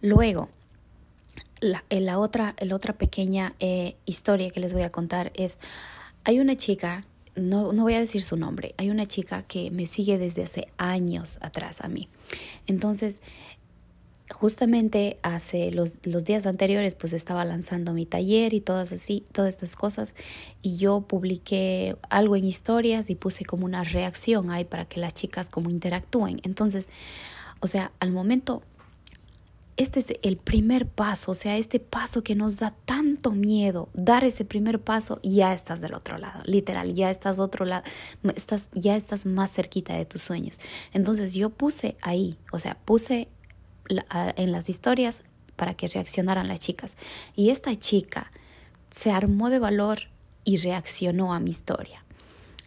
Luego, 0.00 0.48
la, 1.60 1.84
eh, 1.90 2.00
la 2.00 2.18
otra, 2.18 2.54
otra 2.72 2.96
pequeña 2.96 3.54
eh, 3.58 3.96
historia 4.06 4.50
que 4.50 4.60
les 4.60 4.72
voy 4.72 4.82
a 4.82 4.90
contar 4.90 5.32
es, 5.34 5.58
hay 6.24 6.40
una 6.40 6.56
chica, 6.56 7.04
no, 7.34 7.72
no 7.72 7.82
voy 7.82 7.94
a 7.94 8.00
decir 8.00 8.22
su 8.22 8.36
nombre, 8.36 8.74
hay 8.76 8.90
una 8.90 9.06
chica 9.06 9.42
que 9.42 9.70
me 9.70 9.86
sigue 9.86 10.18
desde 10.18 10.44
hace 10.44 10.68
años 10.76 11.38
atrás 11.40 11.80
a 11.80 11.88
mí. 11.88 12.08
Entonces, 12.66 13.22
justamente 14.30 15.18
hace 15.22 15.70
los, 15.72 15.98
los, 16.04 16.24
días 16.24 16.46
anteriores 16.46 16.94
pues 16.94 17.14
estaba 17.14 17.44
lanzando 17.44 17.94
mi 17.94 18.04
taller 18.04 18.52
y 18.52 18.60
todas 18.60 18.92
así, 18.92 19.24
todas 19.32 19.54
estas 19.54 19.74
cosas 19.74 20.14
y 20.60 20.76
yo 20.76 21.00
publiqué 21.00 21.96
algo 22.10 22.36
en 22.36 22.44
historias 22.44 23.08
y 23.08 23.14
puse 23.14 23.46
como 23.46 23.64
una 23.64 23.84
reacción 23.84 24.50
ahí 24.50 24.64
para 24.64 24.84
que 24.84 25.00
las 25.00 25.14
chicas 25.14 25.48
como 25.48 25.70
interactúen. 25.70 26.40
Entonces 26.44 26.90
O 27.60 27.66
sea, 27.66 27.90
al 28.00 28.12
momento 28.12 28.62
este 29.78 30.00
es 30.00 30.12
el 30.22 30.36
primer 30.36 30.88
paso, 30.88 31.30
o 31.30 31.34
sea, 31.34 31.56
este 31.56 31.78
paso 31.78 32.24
que 32.24 32.34
nos 32.34 32.58
da 32.58 32.74
tanto 32.84 33.30
miedo, 33.30 33.88
dar 33.94 34.24
ese 34.24 34.44
primer 34.44 34.80
paso, 34.80 35.20
ya 35.22 35.54
estás 35.54 35.80
del 35.80 35.94
otro 35.94 36.18
lado, 36.18 36.42
literal, 36.44 36.94
ya 36.94 37.12
estás 37.12 37.38
otro 37.38 37.64
lado, 37.64 37.84
estás, 38.34 38.70
ya 38.74 38.96
estás 38.96 39.24
más 39.24 39.52
cerquita 39.52 39.94
de 39.94 40.04
tus 40.04 40.20
sueños. 40.20 40.58
Entonces 40.92 41.32
yo 41.32 41.50
puse 41.50 41.96
ahí, 42.02 42.36
o 42.52 42.58
sea, 42.58 42.76
puse 42.84 43.28
en 44.36 44.52
las 44.52 44.68
historias 44.68 45.22
para 45.54 45.74
que 45.74 45.86
reaccionaran 45.86 46.48
las 46.48 46.60
chicas. 46.60 46.96
Y 47.36 47.50
esta 47.50 47.74
chica 47.76 48.32
se 48.90 49.12
armó 49.12 49.48
de 49.48 49.60
valor 49.60 49.98
y 50.44 50.56
reaccionó 50.56 51.32
a 51.32 51.40
mi 51.40 51.50
historia. 51.50 52.04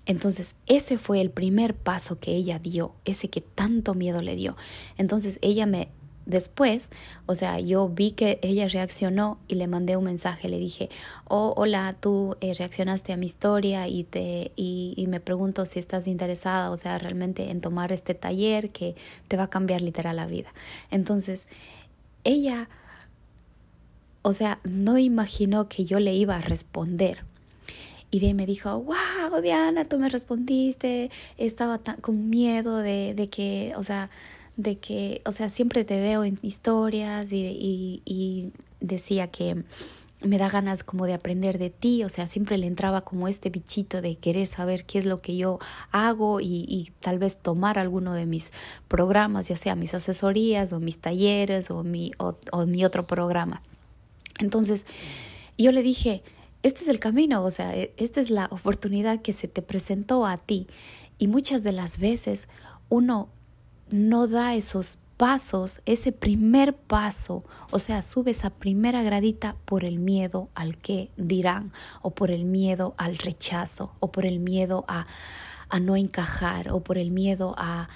Entonces, 0.06 0.56
ese 0.66 0.98
fue 0.98 1.22
el 1.22 1.30
primer 1.30 1.76
paso 1.76 2.20
que 2.20 2.32
ella 2.32 2.58
dio, 2.58 2.96
ese 3.06 3.30
que 3.30 3.42
tanto 3.42 3.94
miedo 3.94 4.22
le 4.22 4.36
dio. 4.36 4.56
Entonces, 4.98 5.38
ella 5.42 5.66
me 5.66 5.90
Después, 6.32 6.92
o 7.26 7.36
sea, 7.36 7.60
yo 7.60 7.90
vi 7.90 8.12
que 8.12 8.40
ella 8.42 8.66
reaccionó 8.70 9.38
y 9.50 9.56
le 9.56 9.68
mandé 9.68 9.98
un 9.98 10.06
mensaje, 10.06 10.48
le 10.48 10.58
dije, 10.60 10.90
oh, 11.28 11.54
hola, 11.58 11.94
tú 12.00 12.38
eh, 12.40 12.54
reaccionaste 12.58 13.12
a 13.12 13.18
mi 13.18 13.26
historia 13.26 13.90
y, 13.90 14.06
te, 14.06 14.54
y, 14.56 15.06
me 15.10 15.20
pregunto 15.20 15.66
si 15.66 15.78
estás 15.78 16.08
interesada, 16.08 16.72
o 16.72 16.78
sea, 16.78 16.98
realmente 17.00 17.52
en 17.52 17.60
tomar 17.60 17.92
este 17.92 18.14
taller 18.14 18.70
que 18.70 18.96
te 19.28 19.36
va 19.36 19.44
a 19.44 19.50
cambiar 19.50 19.82
literal 19.82 20.16
la 20.16 20.26
vida. 20.26 20.54
Entonces, 20.90 21.50
ella, 22.24 22.70
o 24.22 24.32
sea, 24.32 24.60
no 24.64 24.98
imaginó 24.98 25.68
que 25.68 25.84
yo 25.84 26.00
le 26.00 26.14
iba 26.14 26.38
a 26.38 26.42
responder. 26.42 27.26
Y 28.10 28.22
de 28.22 28.34
me 28.34 28.46
dijo, 28.46 28.80
wow, 28.80 29.42
Diana, 29.42 29.84
tú 29.84 30.00
me 30.00 30.08
respondiste, 30.08 31.12
estaba 31.38 31.78
tan, 31.78 31.98
con 31.98 32.30
miedo 32.30 32.78
de, 32.78 33.14
de 33.16 33.28
que, 33.28 33.74
o 33.76 33.84
sea, 33.84 34.10
de 34.58 34.78
que, 34.78 35.22
o 35.26 35.32
sea, 35.32 35.50
siempre 35.50 35.84
te 35.86 36.00
veo 36.00 36.24
en 36.24 36.38
historias 36.42 37.32
y, 37.32 38.02
y, 38.06 38.52
decía 38.80 39.28
que 39.28 39.64
me 40.24 40.40
da 40.40 40.50
ganas 40.50 40.84
como 40.84 41.06
de 41.06 41.14
aprender 41.14 41.60
de 41.60 41.70
ti, 41.70 42.04
o 42.04 42.10
sea, 42.10 42.26
siempre 42.26 42.58
le 42.58 42.66
entraba 42.66 43.02
como 43.02 43.28
este 43.28 43.52
bichito 43.52 44.02
de 44.02 44.16
querer 44.16 44.48
saber 44.48 44.86
qué 44.86 44.98
es 44.98 45.06
lo 45.06 45.22
que 45.22 45.38
yo 45.38 45.60
hago 45.92 46.40
y, 46.40 46.66
y, 46.68 46.92
tal 47.00 47.20
vez 47.20 47.38
tomar 47.38 47.78
alguno 47.78 48.14
de 48.14 48.26
mis 48.26 48.52
programas, 48.88 49.48
ya 49.48 49.58
sea 49.58 49.76
mis 49.76 49.94
asesorías 49.94 50.74
o 50.74 50.80
mis 50.80 51.00
talleres 51.00 51.70
o 51.70 51.84
mi, 51.84 52.12
o, 52.18 52.36
o 52.52 52.66
mi 52.66 52.86
otro 52.86 53.06
programa. 53.06 53.62
Entonces, 54.40 54.86
yo 55.58 55.72
le 55.72 55.84
dije, 55.84 56.24
este 56.64 56.82
es 56.82 56.90
el 56.90 57.00
camino, 57.00 57.44
o 57.44 57.52
sea, 57.52 57.76
e, 57.76 57.94
esta 57.98 58.22
es 58.22 58.30
la 58.30 58.48
oportunidad 58.52 59.22
que 59.22 59.34
se 59.34 59.48
te 59.48 59.62
presentó 59.62 60.26
a 60.26 60.38
ti. 60.38 60.68
Y 61.18 61.28
muchas 61.28 61.64
de 61.64 61.72
las 61.72 62.00
veces 62.00 62.50
uno 62.90 63.30
no 63.92 64.28
da 64.28 64.56
esos 64.56 64.98
pasos, 65.18 65.82
ese 65.86 66.12
primer 66.12 66.76
paso, 66.76 67.44
o 67.70 67.78
sea, 67.78 68.02
sube 68.02 68.32
esa 68.32 68.50
primera 68.50 69.04
gradita 69.04 69.56
por 69.66 69.86
el 69.86 70.00
miedo 70.00 70.50
al 70.56 70.78
que 70.78 71.12
dirán, 71.16 71.72
o 72.02 72.10
por 72.10 72.32
el 72.32 72.44
miedo 72.44 72.96
al 72.98 73.18
rechazo, 73.20 73.92
o 74.00 74.12
por 74.12 74.26
el 74.26 74.40
miedo 74.40 74.84
a, 74.88 75.06
a 75.70 75.80
no 75.80 75.96
encajar, 75.96 76.72
o 76.72 76.80
por 76.80 76.98
el 76.98 77.12
miedo 77.12 77.54
a, 77.60 77.88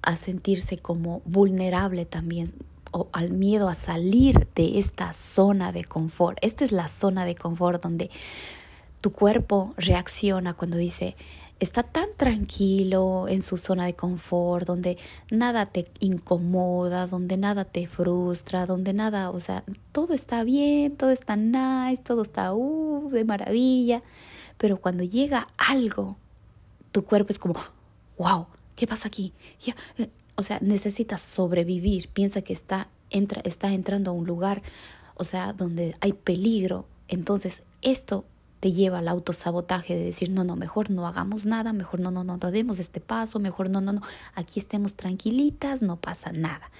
a 0.00 0.16
sentirse 0.16 0.78
como 0.78 1.20
vulnerable 1.26 2.06
también, 2.06 2.50
o 2.92 3.08
al 3.12 3.30
miedo 3.30 3.68
a 3.68 3.74
salir 3.74 4.48
de 4.54 4.78
esta 4.78 5.12
zona 5.12 5.72
de 5.72 5.84
confort. 5.84 6.38
Esta 6.40 6.64
es 6.64 6.72
la 6.72 6.88
zona 6.88 7.26
de 7.26 7.36
confort 7.36 7.82
donde 7.82 8.10
tu 9.02 9.12
cuerpo 9.12 9.74
reacciona 9.76 10.54
cuando 10.54 10.78
dice, 10.78 11.14
está 11.60 11.82
tan 11.82 12.08
tranquilo 12.16 13.28
en 13.28 13.42
su 13.42 13.58
zona 13.58 13.84
de 13.84 13.94
confort, 13.94 14.66
donde 14.66 14.96
nada 15.30 15.66
te 15.66 15.90
incomoda, 16.00 17.06
donde 17.06 17.36
nada 17.36 17.66
te 17.66 17.86
frustra, 17.86 18.64
donde 18.64 18.94
nada, 18.94 19.30
o 19.30 19.40
sea, 19.40 19.62
todo 19.92 20.14
está 20.14 20.42
bien, 20.42 20.96
todo 20.96 21.10
está 21.10 21.36
nice, 21.36 22.02
todo 22.02 22.22
está 22.22 22.54
uh, 22.54 23.10
de 23.10 23.24
maravilla, 23.24 24.02
pero 24.56 24.78
cuando 24.78 25.04
llega 25.04 25.48
algo, 25.58 26.16
tu 26.92 27.04
cuerpo 27.04 27.30
es 27.30 27.38
como, 27.38 27.54
wow, 28.16 28.46
¿qué 28.74 28.86
pasa 28.86 29.08
aquí? 29.08 29.34
Ya, 29.60 29.76
eh, 29.98 30.08
o 30.36 30.42
sea, 30.42 30.58
necesitas 30.62 31.20
sobrevivir, 31.20 32.08
piensa 32.08 32.40
que 32.40 32.54
está, 32.54 32.88
entra, 33.10 33.42
está 33.44 33.72
entrando 33.74 34.10
a 34.10 34.14
un 34.14 34.26
lugar, 34.26 34.62
o 35.14 35.24
sea, 35.24 35.52
donde 35.52 35.94
hay 36.00 36.14
peligro, 36.14 36.86
entonces 37.08 37.64
esto 37.82 38.24
te 38.60 38.72
lleva 38.72 38.98
al 38.98 39.08
autosabotaje 39.08 39.96
de 39.96 40.04
decir, 40.04 40.30
no, 40.30 40.44
no, 40.44 40.54
mejor 40.54 40.90
no 40.90 41.06
hagamos 41.06 41.46
nada, 41.46 41.72
mejor 41.72 42.00
no, 42.00 42.10
no, 42.10 42.24
no, 42.24 42.36
no 42.36 42.50
demos 42.50 42.78
este 42.78 43.00
paso, 43.00 43.40
mejor 43.40 43.70
no, 43.70 43.80
no, 43.80 43.92
no, 43.92 44.02
aquí 44.34 44.60
estemos 44.60 44.94
tranquilitas, 44.96 45.82
no 45.82 45.96
pasa 45.96 46.30
nada. 46.32 46.70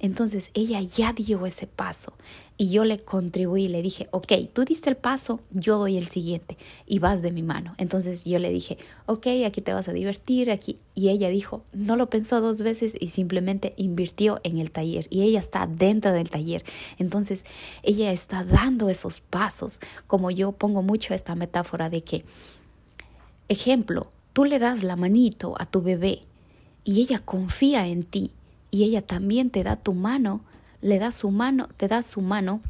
Entonces 0.00 0.50
ella 0.54 0.80
ya 0.80 1.12
dio 1.12 1.46
ese 1.46 1.66
paso 1.66 2.12
y 2.60 2.70
yo 2.70 2.84
le 2.84 2.98
contribuí, 2.98 3.68
le 3.68 3.82
dije, 3.82 4.08
ok, 4.10 4.32
tú 4.52 4.64
diste 4.64 4.90
el 4.90 4.96
paso, 4.96 5.40
yo 5.52 5.78
doy 5.78 5.96
el 5.96 6.08
siguiente 6.08 6.58
y 6.86 6.98
vas 6.98 7.22
de 7.22 7.30
mi 7.30 7.44
mano. 7.44 7.74
Entonces 7.78 8.24
yo 8.24 8.40
le 8.40 8.50
dije, 8.50 8.78
ok, 9.06 9.28
aquí 9.46 9.60
te 9.60 9.72
vas 9.72 9.88
a 9.88 9.92
divertir, 9.92 10.50
aquí. 10.50 10.76
Y 10.96 11.08
ella 11.10 11.28
dijo, 11.28 11.62
no 11.72 11.94
lo 11.94 12.10
pensó 12.10 12.40
dos 12.40 12.62
veces 12.62 12.96
y 12.98 13.10
simplemente 13.10 13.74
invirtió 13.76 14.40
en 14.42 14.58
el 14.58 14.72
taller 14.72 15.06
y 15.08 15.22
ella 15.22 15.38
está 15.38 15.68
dentro 15.68 16.12
del 16.12 16.30
taller. 16.30 16.64
Entonces 16.98 17.46
ella 17.84 18.10
está 18.10 18.42
dando 18.42 18.90
esos 18.90 19.20
pasos, 19.20 19.78
como 20.08 20.32
yo 20.32 20.50
pongo 20.50 20.82
mucho 20.82 21.14
esta 21.14 21.36
metáfora 21.36 21.88
de 21.88 22.02
que, 22.02 22.24
ejemplo, 23.48 24.10
tú 24.32 24.44
le 24.44 24.58
das 24.58 24.82
la 24.82 24.96
manito 24.96 25.54
a 25.60 25.66
tu 25.66 25.80
bebé 25.80 26.22
y 26.82 27.02
ella 27.02 27.20
confía 27.20 27.86
en 27.86 28.02
ti 28.02 28.32
y 28.72 28.82
ella 28.82 29.00
también 29.00 29.50
te 29.50 29.62
da 29.62 29.76
tu 29.76 29.94
mano 29.94 30.42
le 30.80 30.98
da 30.98 31.12
su 31.12 31.30
mano, 31.30 31.68
te 31.76 31.88
da 31.88 32.02
su 32.02 32.20
mano 32.20 32.60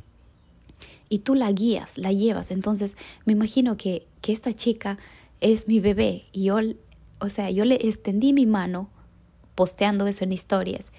y 1.09 1.21
tú 1.21 1.35
la 1.35 1.51
guías, 1.53 1.99
la 1.99 2.13
llevas. 2.13 2.51
Entonces 2.51 2.97
me 3.25 3.33
imagino 3.33 3.77
que, 3.77 4.07
que 4.21 4.33
esta 4.33 4.53
chica 4.53 4.99
es 5.41 5.69
mi 5.69 5.81
bebé 5.81 6.25
y 6.33 6.45
yo, 6.45 6.59
o 7.19 7.29
sea, 7.29 7.51
yo 7.51 7.65
le 7.65 7.77
extendí 7.77 8.33
mi 8.33 8.47
mano 8.47 8.89
posteando 9.55 10.07
eso 10.07 10.25
en 10.25 10.33
historias 10.33 10.93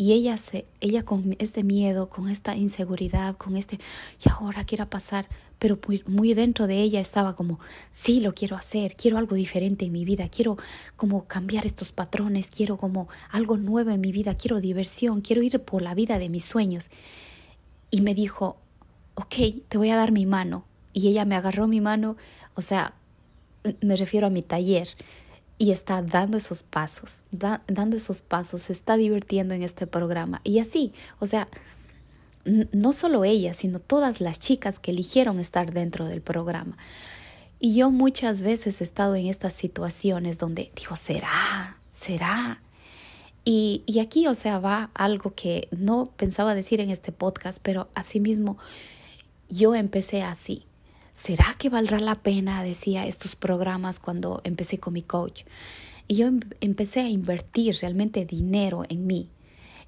y 0.00 0.14
ella 0.14 0.38
se 0.38 0.64
ella 0.80 1.04
con 1.04 1.36
este 1.40 1.62
miedo 1.62 2.08
con 2.08 2.30
esta 2.30 2.56
inseguridad 2.56 3.36
con 3.36 3.58
este 3.58 3.78
y 4.24 4.30
ahora 4.30 4.64
quiera 4.64 4.88
pasar 4.88 5.28
pero 5.58 5.78
muy, 5.86 6.02
muy 6.06 6.32
dentro 6.32 6.66
de 6.66 6.80
ella 6.80 7.00
estaba 7.00 7.36
como 7.36 7.60
sí 7.90 8.20
lo 8.20 8.32
quiero 8.32 8.56
hacer 8.56 8.96
quiero 8.96 9.18
algo 9.18 9.36
diferente 9.36 9.84
en 9.84 9.92
mi 9.92 10.06
vida 10.06 10.30
quiero 10.30 10.56
como 10.96 11.26
cambiar 11.26 11.66
estos 11.66 11.92
patrones 11.92 12.48
quiero 12.48 12.78
como 12.78 13.10
algo 13.30 13.58
nuevo 13.58 13.90
en 13.90 14.00
mi 14.00 14.10
vida 14.10 14.38
quiero 14.38 14.62
diversión 14.62 15.20
quiero 15.20 15.42
ir 15.42 15.60
por 15.60 15.82
la 15.82 15.94
vida 15.94 16.18
de 16.18 16.30
mis 16.30 16.46
sueños 16.46 16.88
y 17.90 18.00
me 18.00 18.14
dijo 18.14 18.56
ok 19.16 19.34
te 19.68 19.76
voy 19.76 19.90
a 19.90 19.96
dar 19.96 20.12
mi 20.12 20.24
mano 20.24 20.64
y 20.94 21.08
ella 21.08 21.26
me 21.26 21.36
agarró 21.36 21.66
mi 21.66 21.82
mano 21.82 22.16
o 22.54 22.62
sea 22.62 22.94
me 23.82 23.96
refiero 23.96 24.28
a 24.28 24.30
mi 24.30 24.40
taller 24.40 24.88
y 25.60 25.72
está 25.72 26.00
dando 26.00 26.38
esos 26.38 26.62
pasos, 26.62 27.24
dando 27.30 27.94
esos 27.94 28.22
pasos, 28.22 28.62
se 28.62 28.72
está 28.72 28.96
divirtiendo 28.96 29.52
en 29.52 29.62
este 29.62 29.86
programa. 29.86 30.40
Y 30.42 30.58
así, 30.58 30.94
o 31.18 31.26
sea, 31.26 31.48
no 32.72 32.94
solo 32.94 33.24
ella, 33.24 33.52
sino 33.52 33.78
todas 33.78 34.22
las 34.22 34.40
chicas 34.40 34.78
que 34.78 34.92
eligieron 34.92 35.38
estar 35.38 35.74
dentro 35.74 36.06
del 36.06 36.22
programa. 36.22 36.78
Y 37.58 37.74
yo 37.74 37.90
muchas 37.90 38.40
veces 38.40 38.80
he 38.80 38.84
estado 38.84 39.16
en 39.16 39.26
estas 39.26 39.52
situaciones 39.52 40.38
donde 40.38 40.72
digo, 40.74 40.96
¿será? 40.96 41.76
¿Será? 41.90 42.62
Y, 43.44 43.82
y 43.84 43.98
aquí, 43.98 44.28
o 44.28 44.34
sea, 44.34 44.60
va 44.60 44.90
algo 44.94 45.34
que 45.34 45.68
no 45.72 46.06
pensaba 46.16 46.54
decir 46.54 46.80
en 46.80 46.88
este 46.88 47.12
podcast, 47.12 47.58
pero 47.62 47.90
asimismo 47.94 48.56
yo 49.50 49.74
empecé 49.74 50.22
así. 50.22 50.64
¿Será 51.12 51.54
que 51.58 51.68
valdrá 51.68 52.00
la 52.00 52.16
pena? 52.16 52.62
Decía 52.62 53.06
estos 53.06 53.36
programas 53.36 54.00
cuando 54.00 54.40
empecé 54.44 54.78
con 54.78 54.94
mi 54.94 55.02
coach. 55.02 55.44
Y 56.08 56.16
yo 56.16 56.26
em, 56.26 56.40
empecé 56.60 57.00
a 57.00 57.08
invertir 57.08 57.76
realmente 57.80 58.24
dinero 58.24 58.84
en 58.88 59.06
mí. 59.06 59.28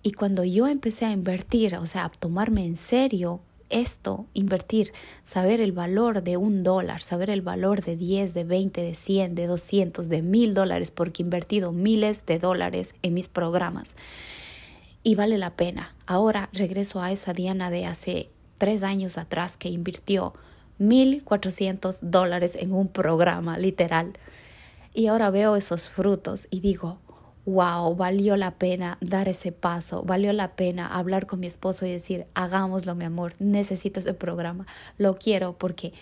Y 0.02 0.12
cuando 0.12 0.45
yo 0.45 0.67
empecé 0.67 1.05
a 1.07 1.12
invertir, 1.12 1.76
o 1.76 1.87
sea, 1.87 2.05
a 2.05 2.11
tomarme 2.11 2.67
en 2.67 2.76
serio 2.76 3.41
esto, 3.71 4.26
invertir, 4.35 4.93
saber 5.23 5.61
el 5.61 5.73
valor 5.73 6.23
de 6.23 6.37
un 6.37 6.62
dólar, 6.62 7.00
saber 7.00 7.31
el 7.31 7.43
valor 7.43 7.83
de 7.83 7.97
10, 7.97 8.35
de 8.35 8.45
20, 8.45 8.83
de 8.83 8.95
100, 8.95 9.35
de 9.35 9.47
200, 9.47 10.09
de 10.09 10.23
mil 10.23 10.55
dólares, 10.55 10.91
porque 10.91 11.23
he 11.23 11.25
invertido 11.25 11.73
miles 11.73 12.26
de 12.26 12.38
dólares 12.38 12.95
en 13.02 13.14
mis 13.14 13.29
programas. 13.29 13.97
Y 15.02 15.14
vale 15.14 15.38
la 15.38 15.57
pena. 15.57 15.95
Ahora 16.07 16.50
regreso 16.52 17.00
a 17.00 17.11
esa 17.11 17.33
Diana 17.33 17.71
de 17.71 17.87
hace 17.87 18.29
tres 18.59 18.83
años 18.83 19.19
atrás 19.19 19.57
que 19.57 19.69
invirtió 19.69 20.35
1.400 20.81 22.00
dólares 22.02 22.57
en 22.59 22.73
un 22.73 22.88
programa, 22.88 23.59
literal. 23.59 24.12
Y 24.95 25.07
ahora 25.07 25.31
veo 25.31 25.57
esos 25.57 25.88
frutos 25.88 26.49
y 26.50 26.61
digo, 26.61 26.99
wow, 27.47 27.95
valió 27.97 28.37
la 28.37 28.52
pena 28.52 28.99
dar 29.00 29.29
ese 29.29 29.52
paso, 29.52 30.02
valió 30.02 30.33
la 30.33 30.55
pena 30.55 30.87
hablar 30.87 31.26
con 31.26 31.41
mi 31.41 31.47
esposo 31.47 31.87
y 31.87 31.91
decir, 31.91 32.26
hagámoslo, 32.35 32.95
mi 32.95 33.05
amor, 33.05 33.35
necesito 33.38 34.00
ese 34.00 34.14
programa, 34.14 34.67
lo 34.99 35.17
quiero 35.17 35.55
porque 35.59 35.93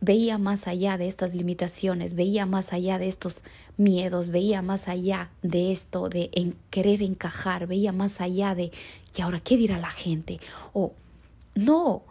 veía 0.00 0.36
más 0.36 0.66
allá 0.66 0.98
de 0.98 1.06
estas 1.06 1.32
limitaciones, 1.34 2.14
veía 2.14 2.44
más 2.44 2.72
allá 2.72 2.98
de 2.98 3.06
estos 3.06 3.44
miedos, 3.76 4.30
veía 4.30 4.60
más 4.60 4.88
allá 4.88 5.30
de 5.42 5.70
esto 5.70 6.08
de 6.08 6.28
en 6.32 6.56
querer 6.70 7.02
encajar, 7.02 7.68
veía 7.68 7.92
más 7.92 8.20
allá 8.20 8.54
de 8.54 8.72
¿y 9.16 9.22
ahora 9.22 9.38
qué 9.40 9.56
dirá 9.56 9.78
la 9.78 9.92
gente? 9.92 10.40
O 10.72 10.92
no, 11.54 12.02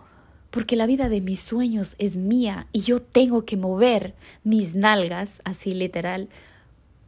porque 0.51 0.75
la 0.75 0.86
vida 0.86 1.10
de 1.10 1.22
mis 1.22 1.39
sueños 1.39 1.96
es 1.98 2.17
mía 2.17 2.67
y 2.72 2.81
yo 2.81 3.01
tengo 3.01 3.46
que 3.46 3.58
mover 3.58 4.13
mis 4.43 4.75
nalgas, 4.75 5.41
así 5.46 5.74
literal, 5.74 6.29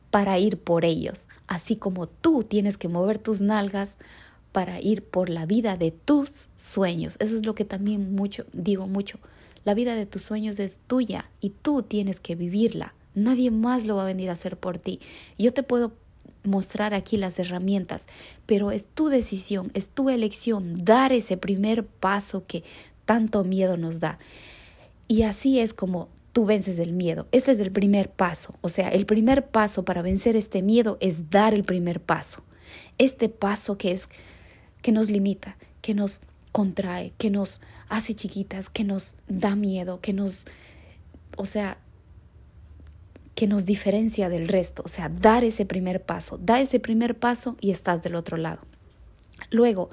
para 0.09 0.39
ir 0.39 0.57
por 0.57 0.85
ellos, 0.85 1.27
así 1.47 1.75
como 1.75 2.07
tú 2.07 2.43
tienes 2.43 2.77
que 2.77 2.87
mover 2.87 3.19
tus 3.19 3.41
nalgas 3.41 3.97
para 4.51 4.79
ir 4.79 5.03
por 5.03 5.29
la 5.29 5.45
vida 5.45 5.77
de 5.77 5.91
tus 5.91 6.49
sueños. 6.55 7.17
Eso 7.19 7.35
es 7.35 7.45
lo 7.45 7.55
que 7.55 7.65
también 7.65 8.15
mucho 8.15 8.45
digo 8.53 8.87
mucho. 8.87 9.19
La 9.65 9.73
vida 9.73 9.95
de 9.95 10.05
tus 10.05 10.21
sueños 10.21 10.59
es 10.59 10.79
tuya 10.87 11.29
y 11.41 11.49
tú 11.49 11.83
tienes 11.83 12.19
que 12.19 12.35
vivirla. 12.35 12.93
Nadie 13.15 13.51
más 13.51 13.85
lo 13.85 13.95
va 13.95 14.03
a 14.03 14.07
venir 14.07 14.29
a 14.29 14.33
hacer 14.33 14.57
por 14.57 14.77
ti. 14.77 14.99
Yo 15.37 15.53
te 15.53 15.63
puedo 15.63 15.93
mostrar 16.43 16.93
aquí 16.93 17.17
las 17.17 17.39
herramientas, 17.39 18.07
pero 18.45 18.71
es 18.71 18.87
tu 18.87 19.07
decisión, 19.07 19.71
es 19.73 19.89
tu 19.89 20.09
elección 20.09 20.83
dar 20.83 21.13
ese 21.13 21.37
primer 21.37 21.85
paso 21.85 22.45
que 22.45 22.63
tanto 23.05 23.43
miedo 23.43 23.77
nos 23.77 23.99
da. 23.99 24.19
Y 25.07 25.23
así 25.23 25.59
es 25.59 25.73
como 25.73 26.09
tú 26.31 26.45
vences 26.45 26.79
el 26.79 26.93
miedo. 26.93 27.27
Este 27.31 27.51
es 27.51 27.59
el 27.59 27.71
primer 27.71 28.09
paso. 28.09 28.55
O 28.61 28.69
sea, 28.69 28.89
el 28.89 29.05
primer 29.05 29.47
paso 29.47 29.85
para 29.85 30.01
vencer 30.01 30.35
este 30.35 30.61
miedo 30.61 30.97
es 30.99 31.29
dar 31.29 31.53
el 31.53 31.63
primer 31.63 32.01
paso. 32.01 32.43
Este 32.97 33.29
paso 33.29 33.77
que 33.77 33.91
es 33.91 34.09
que 34.81 34.91
nos 34.91 35.09
limita, 35.09 35.57
que 35.81 35.93
nos 35.93 36.21
contrae, 36.51 37.13
que 37.17 37.29
nos 37.29 37.61
hace 37.87 38.15
chiquitas, 38.15 38.69
que 38.69 38.83
nos 38.83 39.15
da 39.27 39.55
miedo, 39.55 40.01
que 40.01 40.13
nos, 40.13 40.45
o 41.37 41.45
sea, 41.45 41.77
que 43.35 43.47
nos 43.47 43.65
diferencia 43.65 44.29
del 44.29 44.47
resto. 44.47 44.81
O 44.85 44.87
sea, 44.87 45.09
dar 45.09 45.43
ese 45.43 45.65
primer 45.65 46.03
paso. 46.03 46.37
Da 46.37 46.59
ese 46.59 46.79
primer 46.79 47.17
paso 47.17 47.57
y 47.61 47.71
estás 47.71 48.03
del 48.03 48.15
otro 48.15 48.37
lado. 48.37 48.61
Luego, 49.49 49.89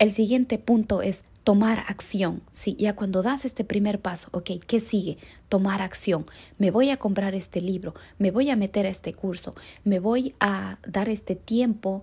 el 0.00 0.12
siguiente 0.12 0.58
punto 0.58 1.02
es 1.02 1.24
tomar 1.44 1.84
acción. 1.86 2.42
Sí, 2.52 2.74
ya 2.78 2.96
cuando 2.96 3.22
das 3.22 3.44
este 3.44 3.64
primer 3.64 4.00
paso, 4.00 4.28
ok, 4.32 4.52
¿qué 4.66 4.80
sigue? 4.80 5.18
Tomar 5.50 5.82
acción. 5.82 6.24
Me 6.56 6.70
voy 6.70 6.88
a 6.88 6.96
comprar 6.96 7.34
este 7.34 7.60
libro, 7.60 7.94
me 8.18 8.30
voy 8.30 8.48
a 8.48 8.56
meter 8.56 8.86
a 8.86 8.88
este 8.88 9.12
curso, 9.12 9.54
me 9.84 10.00
voy 10.00 10.34
a 10.40 10.78
dar 10.88 11.10
este 11.10 11.36
tiempo 11.36 12.02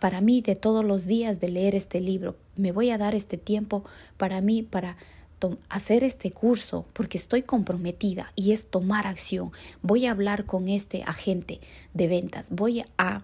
para 0.00 0.22
mí 0.22 0.40
de 0.40 0.56
todos 0.56 0.86
los 0.86 1.04
días 1.04 1.38
de 1.38 1.48
leer 1.48 1.74
este 1.74 2.00
libro. 2.00 2.34
Me 2.56 2.72
voy 2.72 2.88
a 2.88 2.96
dar 2.96 3.14
este 3.14 3.36
tiempo 3.36 3.84
para 4.16 4.40
mí, 4.40 4.62
para 4.62 4.96
hacer 5.68 6.04
este 6.04 6.30
curso, 6.30 6.86
porque 6.94 7.18
estoy 7.18 7.42
comprometida 7.42 8.32
y 8.36 8.52
es 8.52 8.66
tomar 8.66 9.06
acción. 9.06 9.52
Voy 9.82 10.06
a 10.06 10.12
hablar 10.12 10.46
con 10.46 10.68
este 10.68 11.02
agente 11.02 11.60
de 11.92 12.08
ventas. 12.08 12.48
Voy 12.50 12.84
a, 12.96 13.22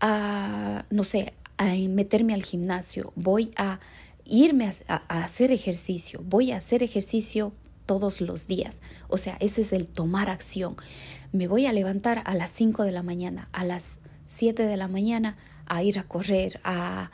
a 0.00 0.84
no 0.90 1.04
sé, 1.04 1.32
a 1.62 1.88
meterme 1.88 2.34
al 2.34 2.42
gimnasio. 2.42 3.12
Voy 3.14 3.50
a 3.56 3.80
irme 4.24 4.70
a, 4.88 4.96
hacer 5.22 5.52
ejercicio. 5.52 6.20
Voy 6.24 6.52
a 6.52 6.56
hacer 6.56 6.82
ejercicio 6.82 7.52
todos 7.86 8.20
los 8.20 8.46
días. 8.46 8.80
O 9.08 9.18
sea, 9.18 9.36
eso 9.40 9.60
es 9.60 9.72
el 9.72 9.88
tomar 9.88 10.30
acción. 10.30 10.76
Me 11.32 11.48
voy 11.48 11.66
a 11.66 11.72
levantar 11.72 12.22
a 12.24 12.34
las 12.34 12.50
5 12.50 12.84
de 12.84 12.92
la 12.92 13.02
mañana, 13.02 13.48
a 13.52 13.64
las 13.64 14.00
7 14.26 14.66
de 14.66 14.76
la 14.76 14.88
mañana 14.88 15.36
a 15.66 15.82
ir 15.82 15.98
a 15.98 16.04
correr, 16.04 16.60
a, 16.64 17.10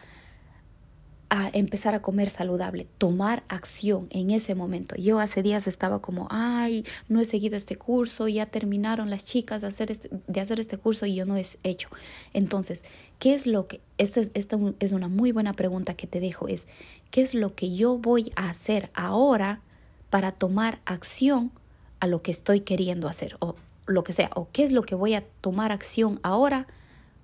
a 1.31 1.51
empezar 1.53 1.95
a 1.95 2.01
comer 2.01 2.31
saludable, 2.31 2.87
tomar 2.97 3.43
acción 3.49 4.07
en 4.11 4.31
ese 4.31 4.55
momento. 4.55 4.97
Yo 4.97 5.21
hace 5.21 5.43
días 5.43 5.67
estaba 5.67 6.01
como, 6.01 6.27
ay, 6.31 6.85
no 7.09 7.21
he 7.21 7.27
seguido 7.27 7.57
este 7.57 7.77
curso, 7.77 8.29
ya 8.29 8.47
terminaron 8.47 9.11
las 9.11 9.25
chicas 9.25 9.61
de 9.61 9.67
hacer 9.67 9.91
este, 9.91 10.09
de 10.27 10.41
hacer 10.41 10.59
este 10.59 10.79
curso 10.79 11.05
y 11.05 11.15
yo 11.15 11.27
no 11.27 11.37
he 11.37 11.45
hecho. 11.65 11.89
Entonces, 12.33 12.85
¿qué 13.19 13.35
es 13.35 13.47
lo 13.47 13.67
que, 13.67 13.81
esta 13.99 14.21
es, 14.21 14.31
esta 14.35 14.59
es 14.81 14.93
una 14.93 15.09
muy 15.09 15.33
buena 15.33 15.53
pregunta 15.53 15.95
que 15.95 16.07
te 16.07 16.21
dejo, 16.21 16.49
es, 16.49 16.67
¿qué 17.11 17.21
es 17.21 17.35
lo 17.35 17.55
que 17.55 17.75
yo 17.75 17.99
voy 17.99 18.33
a 18.37 18.49
hacer 18.49 18.91
ahora 18.95 19.61
para 20.09 20.33
tomar 20.33 20.81
acción 20.87 21.53
a 22.01 22.07
lo 22.07 22.23
que 22.23 22.31
estoy 22.31 22.61
queriendo 22.61 23.07
hacer? 23.07 23.37
O 23.41 23.55
lo 23.87 24.03
que 24.03 24.15
sea, 24.15 24.31
o 24.35 24.49
qué 24.51 24.65
es 24.65 24.73
lo 24.73 24.83
que 24.83 24.95
voy 24.95 25.15
a 25.15 25.25
tomar 25.43 25.73
acción 25.73 26.21
ahora 26.23 26.67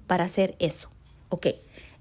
para 0.07 0.25
hacer 0.25 0.57
eso. 0.59 0.91
Ok. 1.31 1.47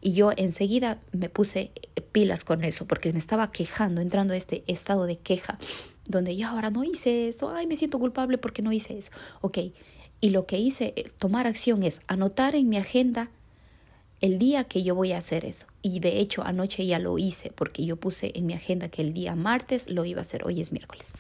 Y 0.06 0.12
yo 0.12 0.32
enseguida 0.36 1.00
me 1.14 1.30
puse 1.30 1.72
pilas 2.12 2.44
con 2.44 2.66
eso 2.66 2.86
porque 2.86 3.14
me 3.14 3.20
estaba 3.20 3.54
quejando, 3.54 4.02
entrando 4.02 4.34
a 4.34 4.38
este 4.38 4.66
estado 4.68 5.06
de 5.06 5.16
queja, 5.16 5.58
donde 6.06 6.36
yo 6.36 6.50
ahora 6.50 6.72
no 6.72 6.84
hice 6.84 7.30
eso, 7.30 7.52
ay, 7.52 7.68
me 7.68 7.78
siento 7.78 8.00
culpable 8.00 8.38
porque 8.38 8.62
no 8.62 8.74
hice 8.74 8.98
eso. 8.98 9.14
Ok. 9.40 9.60
Y 10.20 10.32
lo 10.32 10.46
que 10.46 10.58
hice, 10.58 10.92
eh, 10.98 11.06
tomar 11.18 11.48
acción 11.48 11.84
es 11.84 12.02
anotar 12.08 12.54
en 12.54 12.68
mi 12.68 12.76
agenda 12.76 13.30
el 14.20 14.40
día 14.40 14.66
que 14.66 14.84
yo 14.84 14.94
voy 14.94 15.14
a 15.14 15.20
hacer 15.20 15.46
eso. 15.46 15.68
Y 15.82 16.02
de 16.02 16.20
hecho 16.20 16.44
anoche 16.44 16.86
ya 16.86 17.00
lo 17.00 17.18
hice 17.18 17.54
porque 17.56 17.86
yo 17.86 17.96
puse 17.96 18.34
en 18.36 18.46
mi 18.46 18.54
agenda 18.54 18.90
que 18.90 19.04
el 19.04 19.14
día 19.14 19.36
martes 19.36 19.90
lo 19.90 20.04
iba 20.04 20.20
a 20.20 20.24
hacer, 20.24 20.46
hoy 20.46 20.60
es 20.60 20.74
miércoles. 20.74 21.14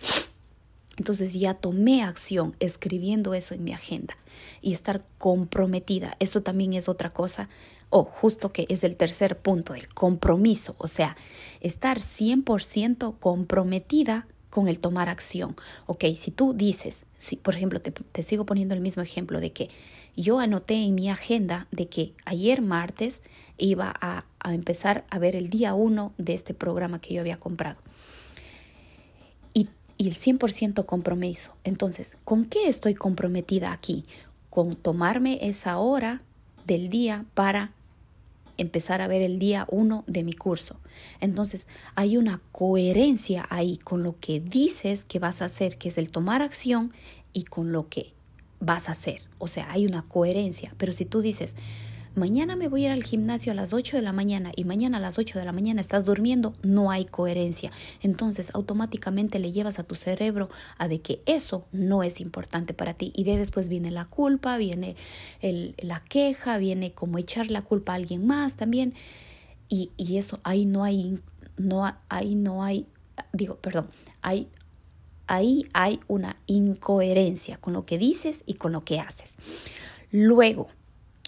Entonces 0.97 1.33
ya 1.33 1.53
tomé 1.53 2.03
acción 2.03 2.55
escribiendo 2.59 3.33
eso 3.33 3.55
en 3.55 3.63
mi 3.63 3.71
agenda 3.71 4.15
y 4.61 4.73
estar 4.73 5.03
comprometida. 5.17 6.17
Eso 6.19 6.43
también 6.43 6.73
es 6.73 6.87
otra 6.87 7.11
cosa 7.11 7.49
o 7.95 8.05
justo 8.05 8.51
que 8.51 8.65
es 8.69 8.83
el 8.83 8.95
tercer 8.95 9.37
punto, 9.37 9.75
el 9.75 9.87
compromiso, 9.87 10.75
o 10.79 10.87
sea, 10.87 11.15
estar 11.61 11.99
100% 11.99 13.19
comprometida 13.19 14.25
con 14.49 14.67
el 14.67 14.79
tomar 14.79 15.09
acción. 15.09 15.55
Ok, 15.85 16.05
si 16.15 16.31
tú 16.31 16.53
dices, 16.53 17.05
si, 17.19 17.35
por 17.35 17.53
ejemplo, 17.53 17.79
te, 17.81 18.23
sigo 18.23 18.47
poniendo 18.47 18.73
el 18.73 18.81
mismo 18.81 19.03
ejemplo 19.03 19.39
de 19.39 19.51
que 19.51 19.69
yo 20.17 20.39
anoté 20.39 20.83
en 20.83 20.95
mi 20.95 21.07
agenda 21.07 21.67
de 21.69 21.87
que 21.87 22.13
ayer 22.25 22.63
martes 22.63 23.21
iba 23.59 23.93
a, 24.01 24.25
empezar 24.43 25.05
a 25.11 25.19
ver 25.19 25.35
el 25.35 25.51
día 25.51 25.75
uno 25.75 26.13
de 26.17 26.33
este 26.33 26.55
programa 26.55 26.99
que 26.99 27.13
yo 27.13 27.21
había 27.21 27.39
comprado. 27.39 27.79
Y, 29.53 29.69
y 29.99 30.07
el 30.07 30.15
100% 30.15 30.83
compromiso. 30.87 31.55
Entonces, 31.63 32.17
¿con 32.23 32.45
qué 32.45 32.67
estoy 32.67 32.95
comprometida 32.95 33.71
aquí? 33.71 34.03
Con 34.49 34.75
tomarme 34.75 35.37
esa 35.47 35.77
hora 35.77 36.23
del 36.65 36.89
día 36.89 37.25
para 37.35 37.71
empezar 38.57 39.01
a 39.01 39.07
ver 39.07 39.21
el 39.21 39.39
día 39.39 39.65
uno 39.69 40.03
de 40.07 40.23
mi 40.23 40.33
curso. 40.33 40.79
Entonces 41.19 41.67
hay 41.95 42.17
una 42.17 42.41
coherencia 42.51 43.45
ahí 43.49 43.77
con 43.77 44.03
lo 44.03 44.19
que 44.19 44.39
dices 44.39 45.05
que 45.05 45.19
vas 45.19 45.41
a 45.41 45.45
hacer, 45.45 45.77
que 45.77 45.89
es 45.89 45.97
el 45.97 46.09
tomar 46.09 46.41
acción, 46.41 46.93
y 47.33 47.43
con 47.43 47.71
lo 47.71 47.89
que 47.89 48.13
vas 48.59 48.87
a 48.87 48.93
hacer. 48.93 49.23
O 49.39 49.47
sea, 49.47 49.71
hay 49.71 49.85
una 49.85 50.03
coherencia. 50.03 50.73
Pero 50.77 50.93
si 50.93 51.05
tú 51.05 51.21
dices, 51.21 51.55
mañana 52.15 52.55
me 52.55 52.67
voy 52.67 52.83
a 52.83 52.85
ir 52.87 52.91
al 52.91 53.03
gimnasio 53.03 53.51
a 53.51 53.55
las 53.55 53.73
8 53.73 53.97
de 53.97 54.03
la 54.03 54.13
mañana 54.13 54.51
y 54.55 54.63
mañana 54.63 54.97
a 54.97 55.01
las 55.01 55.17
8 55.17 55.39
de 55.39 55.45
la 55.45 55.51
mañana 55.51 55.81
estás 55.81 56.05
durmiendo, 56.05 56.53
no 56.61 56.91
hay 56.91 57.05
coherencia. 57.05 57.71
Entonces 58.01 58.51
automáticamente 58.53 59.39
le 59.39 59.51
llevas 59.51 59.79
a 59.79 59.83
tu 59.83 59.95
cerebro 59.95 60.49
a 60.77 60.87
de 60.87 61.01
que 61.01 61.21
eso 61.25 61.65
no 61.71 62.03
es 62.03 62.21
importante 62.21 62.73
para 62.73 62.93
ti 62.93 63.11
y 63.15 63.23
de 63.23 63.37
después 63.37 63.69
viene 63.69 63.91
la 63.91 64.05
culpa, 64.05 64.57
viene 64.57 64.95
el, 65.41 65.75
la 65.79 66.03
queja, 66.03 66.57
viene 66.57 66.91
como 66.91 67.17
echar 67.17 67.49
la 67.51 67.61
culpa 67.61 67.93
a 67.93 67.95
alguien 67.95 68.25
más 68.25 68.55
también 68.55 68.93
y, 69.69 69.91
y 69.97 70.17
eso 70.17 70.39
ahí 70.43 70.65
no 70.65 70.83
hay, 70.83 71.19
no, 71.57 71.95
ahí 72.09 72.35
no 72.35 72.63
hay, 72.63 72.87
digo, 73.31 73.55
perdón, 73.57 73.87
hay 74.21 74.49
ahí 75.27 75.69
hay 75.73 75.99
una 76.07 76.37
incoherencia 76.47 77.57
con 77.57 77.73
lo 77.73 77.85
que 77.85 77.97
dices 77.97 78.43
y 78.45 78.55
con 78.55 78.71
lo 78.71 78.83
que 78.83 78.99
haces. 78.99 79.37
Luego, 80.11 80.67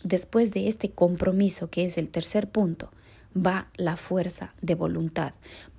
después 0.06 0.54
de 0.54 0.68
este 0.68 0.92
compromiso, 0.92 1.70
que 1.70 1.84
es 1.84 1.98
el 1.98 2.10
tercer 2.10 2.48
punto, 2.48 2.92
va 3.36 3.70
la 3.76 3.96
fuerza 3.96 4.54
de 4.62 4.76
voluntad. 4.76 5.34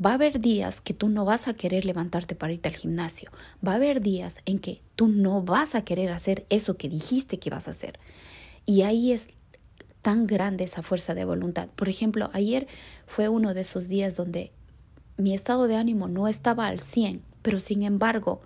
Va 0.05 0.11
a 0.11 0.15
haber 0.15 0.41
días 0.41 0.81
que 0.81 0.93
tú 0.93 1.09
no 1.09 1.25
vas 1.25 1.49
a 1.49 1.55
querer 1.55 1.85
levantarte 1.85 2.35
para 2.35 2.53
irte 2.53 2.69
al 2.69 2.75
gimnasio. 2.75 3.31
Va 3.67 3.73
a 3.73 3.77
haber 3.77 4.03
días 4.03 4.41
en 4.45 4.59
que 4.59 4.83
tú 4.97 5.09
no 5.09 5.43
vas 5.43 5.75
a 5.75 5.85
querer 5.85 6.11
hacer 6.11 6.45
eso 6.51 6.77
que 6.77 6.89
dijiste 6.89 7.39
que 7.39 7.51
vas 7.51 7.69
a 7.69 7.71
hacer. 7.71 7.99
Y 8.67 8.83
ahí 8.83 9.12
es 9.12 9.31
tan 10.03 10.27
grande 10.27 10.65
esa 10.65 10.83
fuerza 10.83 11.15
de 11.15 11.25
voluntad. 11.25 11.69
Por 11.77 11.89
ejemplo, 11.89 12.29
ayer 12.33 12.67
fue 13.07 13.29
uno 13.29 13.55
de 13.55 13.62
esos 13.62 13.89
días 13.89 14.17
donde 14.17 14.53
mi 15.17 15.35
estado 15.35 15.69
de 15.69 15.77
ánimo 15.77 16.09
no 16.09 16.29
estaba 16.29 16.67
al 16.67 16.81
100, 16.81 17.23
pero 17.43 17.61
sin 17.61 17.85
embargo, 17.85 18.43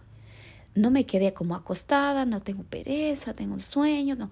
no 0.75 0.90
me 0.90 1.05
quedé 1.05 1.33
como 1.33 1.57
acostada, 1.57 2.27
no 2.27 2.40
tengo 2.43 2.62
pereza, 2.64 3.35
tengo 3.35 3.59
sueño, 3.59 4.14
no. 4.14 4.31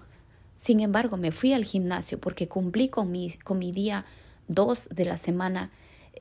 Sin 0.59 0.81
embargo, 0.81 1.17
me 1.17 1.31
fui 1.31 1.53
al 1.53 1.65
gimnasio 1.65 2.19
porque 2.19 2.49
cumplí 2.49 2.89
con 2.89 3.13
mi, 3.13 3.31
con 3.45 3.61
mi 3.61 3.71
día 3.71 4.05
2 4.49 4.89
de 4.93 5.05
la 5.05 5.17
semana 5.17 5.71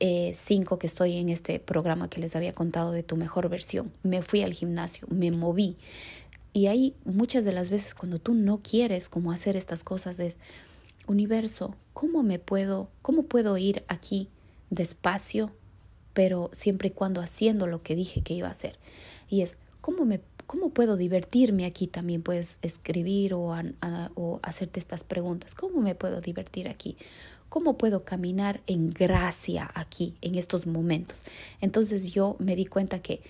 eh, 0.00 0.78
que 0.78 0.86
estoy 0.86 1.16
en 1.16 1.28
este 1.28 1.58
programa 1.58 2.08
que 2.08 2.20
les 2.20 2.36
había 2.36 2.52
contado 2.52 2.92
de 2.92 3.02
tu 3.02 3.16
mejor 3.16 3.48
versión. 3.48 3.92
Me 4.04 4.22
fui 4.22 4.42
al 4.44 4.52
gimnasio, 4.52 5.08
me 5.10 5.32
moví. 5.32 5.76
Y 6.52 6.68
ahí 6.68 6.94
muchas 7.04 7.44
de 7.44 7.50
las 7.50 7.68
veces 7.68 7.96
cuando 7.96 8.20
tú 8.20 8.32
no 8.32 8.60
quieres 8.62 9.08
como 9.08 9.32
hacer 9.32 9.56
estas 9.56 9.82
cosas 9.82 10.20
es, 10.20 10.38
universo, 11.08 11.74
¿cómo 11.92 12.22
me 12.22 12.38
puedo, 12.38 12.90
cómo 13.02 13.24
puedo 13.24 13.58
ir 13.58 13.82
aquí 13.88 14.28
despacio, 14.70 15.50
pero 16.12 16.48
siempre 16.52 16.88
y 16.88 16.92
cuando 16.92 17.20
haciendo 17.20 17.66
lo 17.66 17.82
que 17.82 17.96
dije 17.96 18.22
que 18.22 18.34
iba 18.34 18.46
a 18.46 18.52
hacer? 18.52 18.78
Y 19.28 19.42
es, 19.42 19.58
¿cómo, 19.80 20.04
me, 20.04 20.20
cómo 20.48 20.70
puedo 20.70 20.96
divertirme 20.96 21.66
aquí? 21.66 21.86
También 21.86 22.22
puedes 22.22 22.58
escribir 22.62 23.34
o, 23.34 23.54
hacerte 24.42 24.80
estas 24.80 25.04
preguntas. 25.04 25.54
¿Cómo 25.54 25.82
me 25.82 25.94
puedo 25.94 26.22
divertir 26.22 26.68
aquí? 26.68 26.96
¿Cómo 27.50 27.76
puedo 27.76 28.02
caminar 28.02 28.62
en 28.66 28.90
gracia 28.90 29.70
aquí, 29.74 30.14
en 30.22 30.34
estos 30.34 30.66
momentos? 30.66 31.26
Entonces 31.60 32.12
yo 32.12 32.34
me 32.38 32.56
di 32.56 32.64
cuenta 32.64 33.00
que 33.00 33.20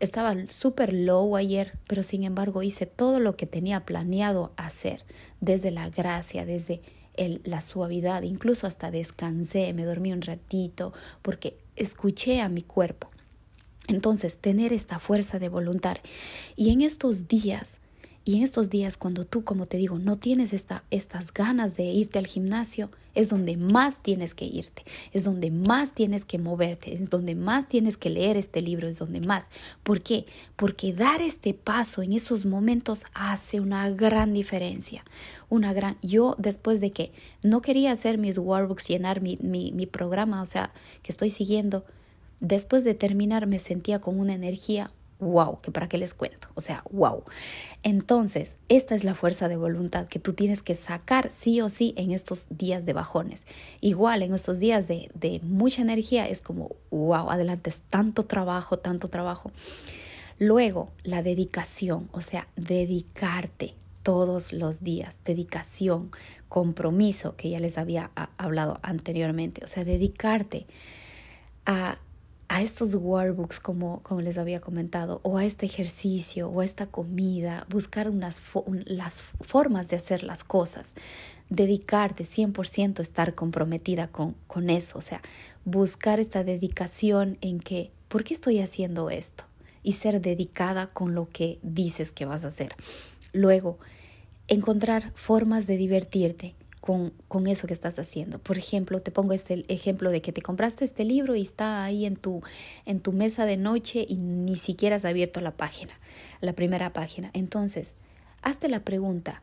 estaba 0.00 0.34
súper 0.48 0.92
low 0.92 1.36
ayer, 1.36 1.78
pero 1.86 2.02
sin 2.02 2.24
embargo 2.24 2.64
hice 2.64 2.84
todo 2.84 3.20
lo 3.20 3.36
que 3.36 3.46
tenía 3.46 3.86
planeado 3.86 4.52
hacer, 4.56 5.04
desde 5.40 5.70
la 5.70 5.88
gracia, 5.88 6.44
desde 6.44 6.82
la 7.44 7.60
suavidad, 7.60 8.22
incluso 8.22 8.66
hasta 8.66 8.90
descansé, 8.90 9.72
me 9.72 9.84
dormí 9.84 10.12
un 10.12 10.20
ratito, 10.20 10.92
porque 11.22 11.56
escuché 11.76 12.40
a 12.40 12.48
mi 12.48 12.62
cuerpo. 12.62 13.08
Entonces, 13.88 14.38
tener 14.38 14.72
esta 14.72 14.98
fuerza 14.98 15.38
de 15.38 15.48
voluntad. 15.48 15.96
Y 16.56 16.70
en 16.70 16.82
estos 16.82 17.28
días, 17.28 17.80
y 18.26 18.38
en 18.38 18.42
estos 18.42 18.70
días 18.70 18.96
cuando 18.96 19.24
tú, 19.24 19.44
como 19.44 19.66
te 19.66 19.76
digo, 19.76 20.00
no 20.00 20.18
tienes 20.18 20.52
esta, 20.52 20.82
estas 20.90 21.32
ganas 21.32 21.76
de 21.76 21.84
irte 21.84 22.18
al 22.18 22.26
gimnasio, 22.26 22.90
es 23.14 23.28
donde 23.28 23.56
más 23.56 24.02
tienes 24.02 24.34
que 24.34 24.44
irte, 24.44 24.82
es 25.12 25.22
donde 25.22 25.52
más 25.52 25.94
tienes 25.94 26.24
que 26.24 26.36
moverte, 26.38 26.92
es 26.92 27.08
donde 27.08 27.36
más 27.36 27.68
tienes 27.68 27.96
que 27.96 28.10
leer 28.10 28.36
este 28.36 28.62
libro, 28.62 28.88
es 28.88 28.98
donde 28.98 29.20
más. 29.20 29.44
¿Por 29.84 30.02
qué? 30.02 30.26
Porque 30.56 30.92
dar 30.92 31.22
este 31.22 31.54
paso 31.54 32.02
en 32.02 32.12
esos 32.12 32.46
momentos 32.46 33.04
hace 33.14 33.60
una 33.60 33.88
gran 33.90 34.32
diferencia. 34.32 35.04
Una 35.48 35.72
gran... 35.72 35.96
Yo 36.02 36.34
después 36.36 36.80
de 36.80 36.90
que 36.90 37.12
no 37.44 37.62
quería 37.62 37.92
hacer 37.92 38.18
mis 38.18 38.38
workbooks, 38.38 38.88
llenar 38.88 39.22
mi, 39.22 39.38
mi, 39.40 39.70
mi 39.70 39.86
programa, 39.86 40.42
o 40.42 40.46
sea, 40.46 40.72
que 41.04 41.12
estoy 41.12 41.30
siguiendo, 41.30 41.84
después 42.40 42.84
de 42.84 42.94
terminar 42.94 43.46
me 43.46 43.58
sentía 43.58 44.00
con 44.00 44.18
una 44.18 44.34
energía 44.34 44.90
wow, 45.18 45.60
que 45.60 45.70
para 45.70 45.88
qué 45.88 45.98
les 45.98 46.14
cuento, 46.14 46.48
o 46.54 46.60
sea, 46.60 46.82
wow. 46.90 47.24
Entonces, 47.82 48.56
esta 48.68 48.94
es 48.94 49.04
la 49.04 49.14
fuerza 49.14 49.48
de 49.48 49.56
voluntad 49.56 50.08
que 50.08 50.18
tú 50.18 50.34
tienes 50.34 50.62
que 50.62 50.74
sacar 50.74 51.32
sí 51.32 51.60
o 51.60 51.70
sí 51.70 51.94
en 51.96 52.10
estos 52.12 52.48
días 52.50 52.84
de 52.84 52.92
bajones. 52.92 53.46
Igual 53.80 54.22
en 54.22 54.34
estos 54.34 54.58
días 54.58 54.88
de, 54.88 55.10
de 55.14 55.40
mucha 55.42 55.82
energía 55.82 56.28
es 56.28 56.42
como, 56.42 56.76
wow, 56.90 57.30
adelante, 57.30 57.70
es 57.70 57.80
tanto 57.88 58.24
trabajo, 58.24 58.78
tanto 58.78 59.08
trabajo. 59.08 59.50
Luego, 60.38 60.90
la 61.02 61.22
dedicación, 61.22 62.10
o 62.12 62.20
sea, 62.20 62.46
dedicarte 62.56 63.74
todos 64.02 64.52
los 64.52 64.84
días, 64.84 65.20
dedicación, 65.24 66.10
compromiso, 66.48 67.36
que 67.36 67.50
ya 67.50 67.58
les 67.58 67.78
había 67.78 68.10
hablado 68.36 68.78
anteriormente, 68.82 69.64
o 69.64 69.68
sea, 69.68 69.84
dedicarte 69.84 70.66
a 71.64 71.98
a 72.48 72.62
estos 72.62 72.94
workbooks, 72.94 73.58
como, 73.60 74.02
como 74.02 74.20
les 74.20 74.38
había 74.38 74.60
comentado, 74.60 75.20
o 75.24 75.38
a 75.38 75.44
este 75.44 75.66
ejercicio, 75.66 76.48
o 76.48 76.60
a 76.60 76.64
esta 76.64 76.86
comida, 76.86 77.66
buscar 77.68 78.08
unas 78.08 78.42
las 78.84 79.22
formas 79.22 79.88
de 79.88 79.96
hacer 79.96 80.22
las 80.22 80.44
cosas, 80.44 80.94
dedicarte 81.50 82.24
100% 82.24 83.00
estar 83.00 83.34
comprometida 83.34 84.08
con, 84.08 84.36
con 84.46 84.70
eso, 84.70 84.98
o 84.98 85.02
sea, 85.02 85.22
buscar 85.64 86.20
esta 86.20 86.44
dedicación 86.44 87.38
en 87.40 87.60
que, 87.60 87.90
¿por 88.08 88.22
qué 88.22 88.34
estoy 88.34 88.60
haciendo 88.60 89.10
esto? 89.10 89.44
Y 89.82 89.92
ser 89.92 90.20
dedicada 90.20 90.86
con 90.86 91.14
lo 91.14 91.28
que 91.28 91.58
dices 91.62 92.12
que 92.12 92.26
vas 92.26 92.44
a 92.44 92.48
hacer. 92.48 92.74
Luego, 93.32 93.78
encontrar 94.48 95.12
formas 95.14 95.66
de 95.66 95.76
divertirte 95.76 96.54
con, 96.86 97.46
eso 97.48 97.66
que 97.66 97.74
estás 97.74 97.98
haciendo. 97.98 98.38
Por 98.38 98.58
ejemplo, 98.58 99.00
te 99.00 99.10
pongo 99.10 99.32
este 99.32 99.64
ejemplo 99.68 100.10
de 100.10 100.22
que 100.22 100.32
te 100.32 100.40
compraste 100.40 100.84
este 100.84 101.04
libro 101.04 101.34
y 101.34 101.42
está 101.42 101.82
ahí 101.84 102.06
en 102.06 102.14
tu, 102.14 102.42
en 102.84 103.00
tu 103.00 103.12
mesa 103.12 103.44
de 103.44 103.56
noche 103.56 104.06
y 104.08 104.16
ni 104.16 104.56
siquiera 104.56 104.96
has 104.96 105.04
abierto 105.04 105.40
la 105.40 105.50
página, 105.50 105.92
la 106.40 106.52
primera 106.52 106.92
página. 106.92 107.30
Entonces, 107.32 107.96
hazte 108.42 108.68
la 108.68 108.80
pregunta, 108.80 109.42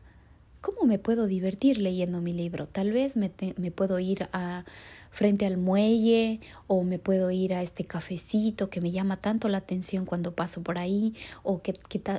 ¿cómo 0.62 0.84
me 0.84 0.98
puedo 0.98 1.26
divertir 1.26 1.78
leyendo 1.78 2.22
mi 2.22 2.32
libro? 2.32 2.66
Tal 2.66 2.92
vez 2.92 3.16
me, 3.18 3.30
me 3.58 3.70
puedo 3.70 3.98
ir 3.98 4.28
a 4.32 4.64
frente 5.10 5.44
al 5.44 5.58
muelle 5.58 6.40
o 6.66 6.82
me 6.82 6.98
puedo 6.98 7.30
ir 7.30 7.52
a 7.52 7.62
este 7.62 7.84
cafecito 7.84 8.70
que 8.70 8.80
me 8.80 8.90
llama 8.90 9.20
tanto 9.20 9.48
la 9.48 9.58
atención 9.58 10.06
cuando 10.06 10.34
paso 10.34 10.62
por 10.62 10.78
ahí 10.78 11.14
o 11.42 11.60
que, 11.60 11.74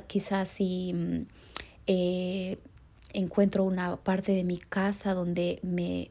quizás 0.06 0.48
si... 0.48 0.92
Mm, 0.94 1.26
eh, 1.88 2.58
encuentro 3.16 3.64
una 3.64 3.96
parte 3.96 4.32
de 4.32 4.44
mi 4.44 4.58
casa 4.58 5.14
donde 5.14 5.58
me, 5.62 6.10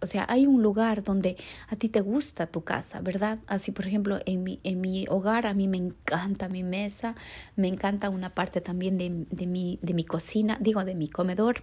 o 0.00 0.06
sea, 0.06 0.26
hay 0.28 0.46
un 0.46 0.62
lugar 0.62 1.02
donde 1.02 1.36
a 1.68 1.76
ti 1.76 1.88
te 1.88 2.00
gusta 2.00 2.46
tu 2.46 2.62
casa, 2.62 3.00
¿verdad? 3.00 3.38
Así, 3.46 3.70
por 3.70 3.86
ejemplo, 3.86 4.20
en 4.26 4.42
mi, 4.42 4.60
en 4.64 4.80
mi 4.80 5.06
hogar 5.08 5.46
a 5.46 5.54
mí 5.54 5.68
me 5.68 5.78
encanta 5.78 6.48
mi 6.48 6.62
mesa, 6.62 7.14
me 7.56 7.68
encanta 7.68 8.10
una 8.10 8.34
parte 8.34 8.60
también 8.60 8.98
de, 8.98 9.26
de, 9.30 9.46
mi, 9.46 9.78
de 9.82 9.94
mi 9.94 10.04
cocina, 10.04 10.58
digo, 10.60 10.84
de 10.84 10.94
mi 10.94 11.08
comedor. 11.08 11.62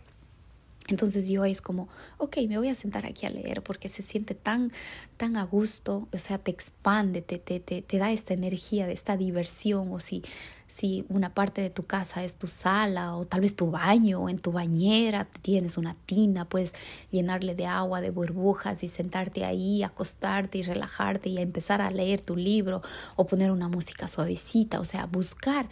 Entonces 0.88 1.28
yo 1.28 1.46
es 1.46 1.62
como, 1.62 1.88
ok, 2.18 2.38
me 2.48 2.58
voy 2.58 2.70
a 2.70 2.76
sentar 2.76 3.06
aquí 3.06 3.28
a 3.28 3.30
leer 3.30 3.62
porque 3.62 3.90
se 3.90 4.02
siente 4.02 4.34
tan, 4.34 4.72
tan 5.18 5.36
a 5.38 5.44
gusto, 5.44 6.08
o 6.12 6.18
sea, 6.18 6.40
te 6.40 6.50
expande, 6.50 7.22
te, 7.22 7.38
te, 7.38 7.60
te, 7.60 7.84
te 7.84 7.98
da 8.00 8.12
esta 8.12 8.34
energía, 8.34 8.88
de 8.88 8.94
esta 8.94 9.16
diversión, 9.16 9.92
o 9.92 10.00
si 10.00 10.24
si 10.70 11.04
una 11.10 11.34
parte 11.34 11.62
de 11.62 11.72
tu 11.72 11.84
casa 11.84 12.24
es 12.24 12.36
tu 12.36 12.46
sala 12.46 13.16
o 13.16 13.26
tal 13.26 13.42
vez 13.42 13.56
tu 13.56 13.72
baño 13.72 14.22
o 14.22 14.30
en 14.30 14.38
tu 14.38 14.52
bañera 14.52 15.28
tienes 15.42 15.78
una 15.78 15.96
tina, 16.06 16.46
puedes 16.46 16.76
llenarle 17.12 17.56
de 17.56 17.66
agua, 17.66 18.02
de 18.02 18.12
burbujas 18.12 18.84
y 18.84 18.88
sentarte 18.88 19.44
ahí, 19.44 19.82
acostarte 19.82 20.60
y 20.60 20.64
relajarte 20.64 21.30
y 21.30 21.40
empezar 21.40 21.82
a 21.82 21.90
leer 21.90 22.22
tu 22.22 22.36
libro 22.36 22.84
o 23.16 23.26
poner 23.26 23.52
una 23.52 23.68
música 23.68 24.08
suavecita, 24.08 24.80
o 24.80 24.86
sea, 24.86 25.08
buscar 25.08 25.68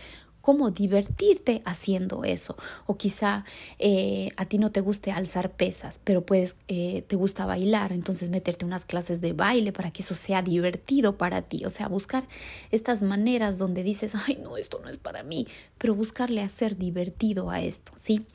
cómo 0.47 0.71
divertirte 0.71 1.61
haciendo 1.65 2.23
eso. 2.23 2.55
O 2.85 2.95
quizá 2.95 3.43
eh, 3.79 4.29
a 4.37 4.45
ti 4.45 4.57
no 4.57 4.71
te 4.71 4.79
guste 4.79 5.11
alzar 5.11 5.51
pesas, 5.51 5.99
pero 6.01 6.25
puedes, 6.25 6.55
eh, 6.69 7.03
te 7.05 7.17
gusta 7.17 7.45
bailar, 7.45 7.91
entonces 7.91 8.29
meterte 8.29 8.63
unas 8.63 8.85
clases 8.85 9.19
de 9.19 9.33
baile 9.33 9.73
para 9.73 9.91
que 9.91 10.03
eso 10.03 10.15
sea 10.15 10.41
divertido 10.41 11.17
para 11.17 11.41
ti. 11.41 11.65
O 11.65 11.69
sea, 11.69 11.89
buscar 11.89 12.25
estas 12.71 13.03
maneras 13.03 13.57
donde 13.57 13.83
dices, 13.83 14.13
ay, 14.15 14.39
no, 14.41 14.55
esto 14.55 14.79
no 14.81 14.87
es 14.87 14.95
para 14.95 15.21
mí, 15.21 15.47
pero 15.77 15.93
buscarle 15.93 16.39
hacer 16.41 16.77
divertido 16.77 17.49
a 17.49 17.59
esto, 17.59 17.91
¿sí? 17.97 18.25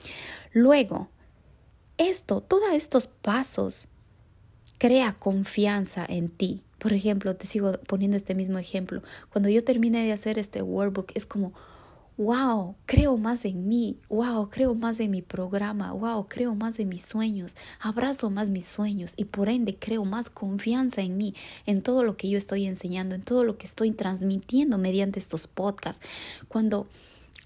Luego, 0.52 1.08
esto, 1.96 2.42
todos 2.42 2.74
estos 2.74 3.06
pasos, 3.06 3.88
crea 4.76 5.14
confianza 5.14 6.04
en 6.06 6.28
ti. 6.28 6.62
Por 6.76 6.92
ejemplo, 6.92 7.36
te 7.36 7.46
sigo 7.46 7.72
poniendo 7.86 8.18
este 8.18 8.34
mismo 8.34 8.58
ejemplo. 8.58 9.02
Cuando 9.30 9.48
yo 9.48 9.64
terminé 9.64 10.04
de 10.04 10.12
hacer 10.12 10.38
este 10.38 10.60
workbook, 10.60 11.12
es 11.14 11.24
como, 11.24 11.54
wow, 12.16 12.76
creo 12.86 13.16
más 13.16 13.44
en 13.44 13.68
mí, 13.68 13.98
wow, 14.08 14.48
creo 14.50 14.74
más 14.74 15.00
en 15.00 15.10
mi 15.10 15.22
programa, 15.22 15.92
wow, 15.92 16.26
creo 16.28 16.54
más 16.54 16.78
en 16.78 16.88
mis 16.88 17.02
sueños, 17.02 17.56
abrazo 17.80 18.30
más 18.30 18.50
mis 18.50 18.66
sueños 18.66 19.14
y 19.16 19.24
por 19.24 19.48
ende 19.48 19.76
creo 19.76 20.04
más 20.04 20.30
confianza 20.30 21.02
en 21.02 21.16
mí, 21.16 21.34
en 21.66 21.82
todo 21.82 22.04
lo 22.04 22.16
que 22.16 22.28
yo 22.28 22.38
estoy 22.38 22.66
enseñando, 22.66 23.14
en 23.14 23.22
todo 23.22 23.44
lo 23.44 23.56
que 23.56 23.66
estoy 23.66 23.90
transmitiendo 23.92 24.78
mediante 24.78 25.18
estos 25.18 25.46
podcasts. 25.46 26.06
Cuando 26.48 26.86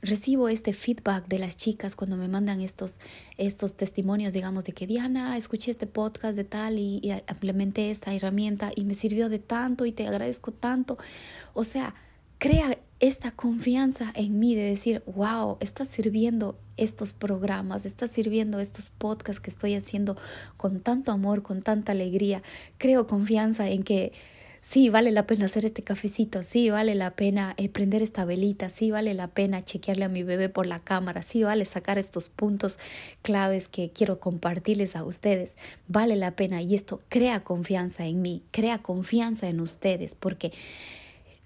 recibo 0.02 0.48
este 0.48 0.72
feedback 0.72 1.26
de 1.26 1.38
las 1.38 1.56
chicas 1.56 1.96
cuando 1.96 2.16
me 2.16 2.28
mandan 2.28 2.60
estos, 2.60 2.98
estos 3.38 3.76
testimonios, 3.76 4.32
digamos, 4.32 4.64
de 4.64 4.72
que 4.72 4.86
Diana, 4.86 5.36
escuché 5.36 5.70
este 5.70 5.86
podcast 5.86 6.36
de 6.36 6.44
tal 6.44 6.78
y, 6.78 7.00
y 7.02 7.12
implementé 7.12 7.90
esta 7.90 8.14
herramienta 8.14 8.72
y 8.74 8.84
me 8.84 8.94
sirvió 8.94 9.28
de 9.28 9.38
tanto 9.38 9.86
y 9.86 9.92
te 9.92 10.06
agradezco 10.06 10.52
tanto. 10.52 10.98
O 11.54 11.64
sea, 11.64 11.94
crea 12.38 12.78
esta 12.98 13.30
confianza 13.30 14.12
en 14.14 14.38
mí 14.38 14.54
de 14.54 14.62
decir, 14.62 15.02
wow, 15.06 15.58
está 15.60 15.84
sirviendo 15.84 16.58
estos 16.76 17.12
programas, 17.12 17.84
está 17.84 18.08
sirviendo 18.08 18.58
estos 18.58 18.90
podcasts 18.90 19.40
que 19.40 19.50
estoy 19.50 19.74
haciendo 19.74 20.16
con 20.56 20.80
tanto 20.80 21.12
amor, 21.12 21.42
con 21.42 21.62
tanta 21.62 21.92
alegría. 21.92 22.42
Creo 22.78 23.06
confianza 23.06 23.68
en 23.68 23.82
que 23.82 24.12
sí, 24.62 24.88
vale 24.88 25.12
la 25.12 25.26
pena 25.26 25.44
hacer 25.44 25.64
este 25.66 25.84
cafecito, 25.84 26.42
sí, 26.42 26.70
vale 26.70 26.94
la 26.94 27.14
pena 27.14 27.54
eh, 27.58 27.68
prender 27.68 28.02
esta 28.02 28.24
velita, 28.24 28.70
sí, 28.70 28.90
vale 28.90 29.14
la 29.14 29.28
pena 29.28 29.64
chequearle 29.64 30.04
a 30.04 30.08
mi 30.08 30.22
bebé 30.22 30.48
por 30.48 30.66
la 30.66 30.80
cámara, 30.80 31.22
sí, 31.22 31.42
vale 31.44 31.66
sacar 31.66 31.98
estos 31.98 32.30
puntos 32.30 32.78
claves 33.22 33.68
que 33.68 33.90
quiero 33.90 34.20
compartirles 34.20 34.96
a 34.96 35.04
ustedes, 35.04 35.56
vale 35.86 36.16
la 36.16 36.32
pena 36.32 36.62
y 36.62 36.74
esto 36.74 37.00
crea 37.08 37.44
confianza 37.44 38.06
en 38.06 38.22
mí, 38.22 38.42
crea 38.50 38.78
confianza 38.78 39.48
en 39.48 39.60
ustedes, 39.60 40.14
porque 40.14 40.52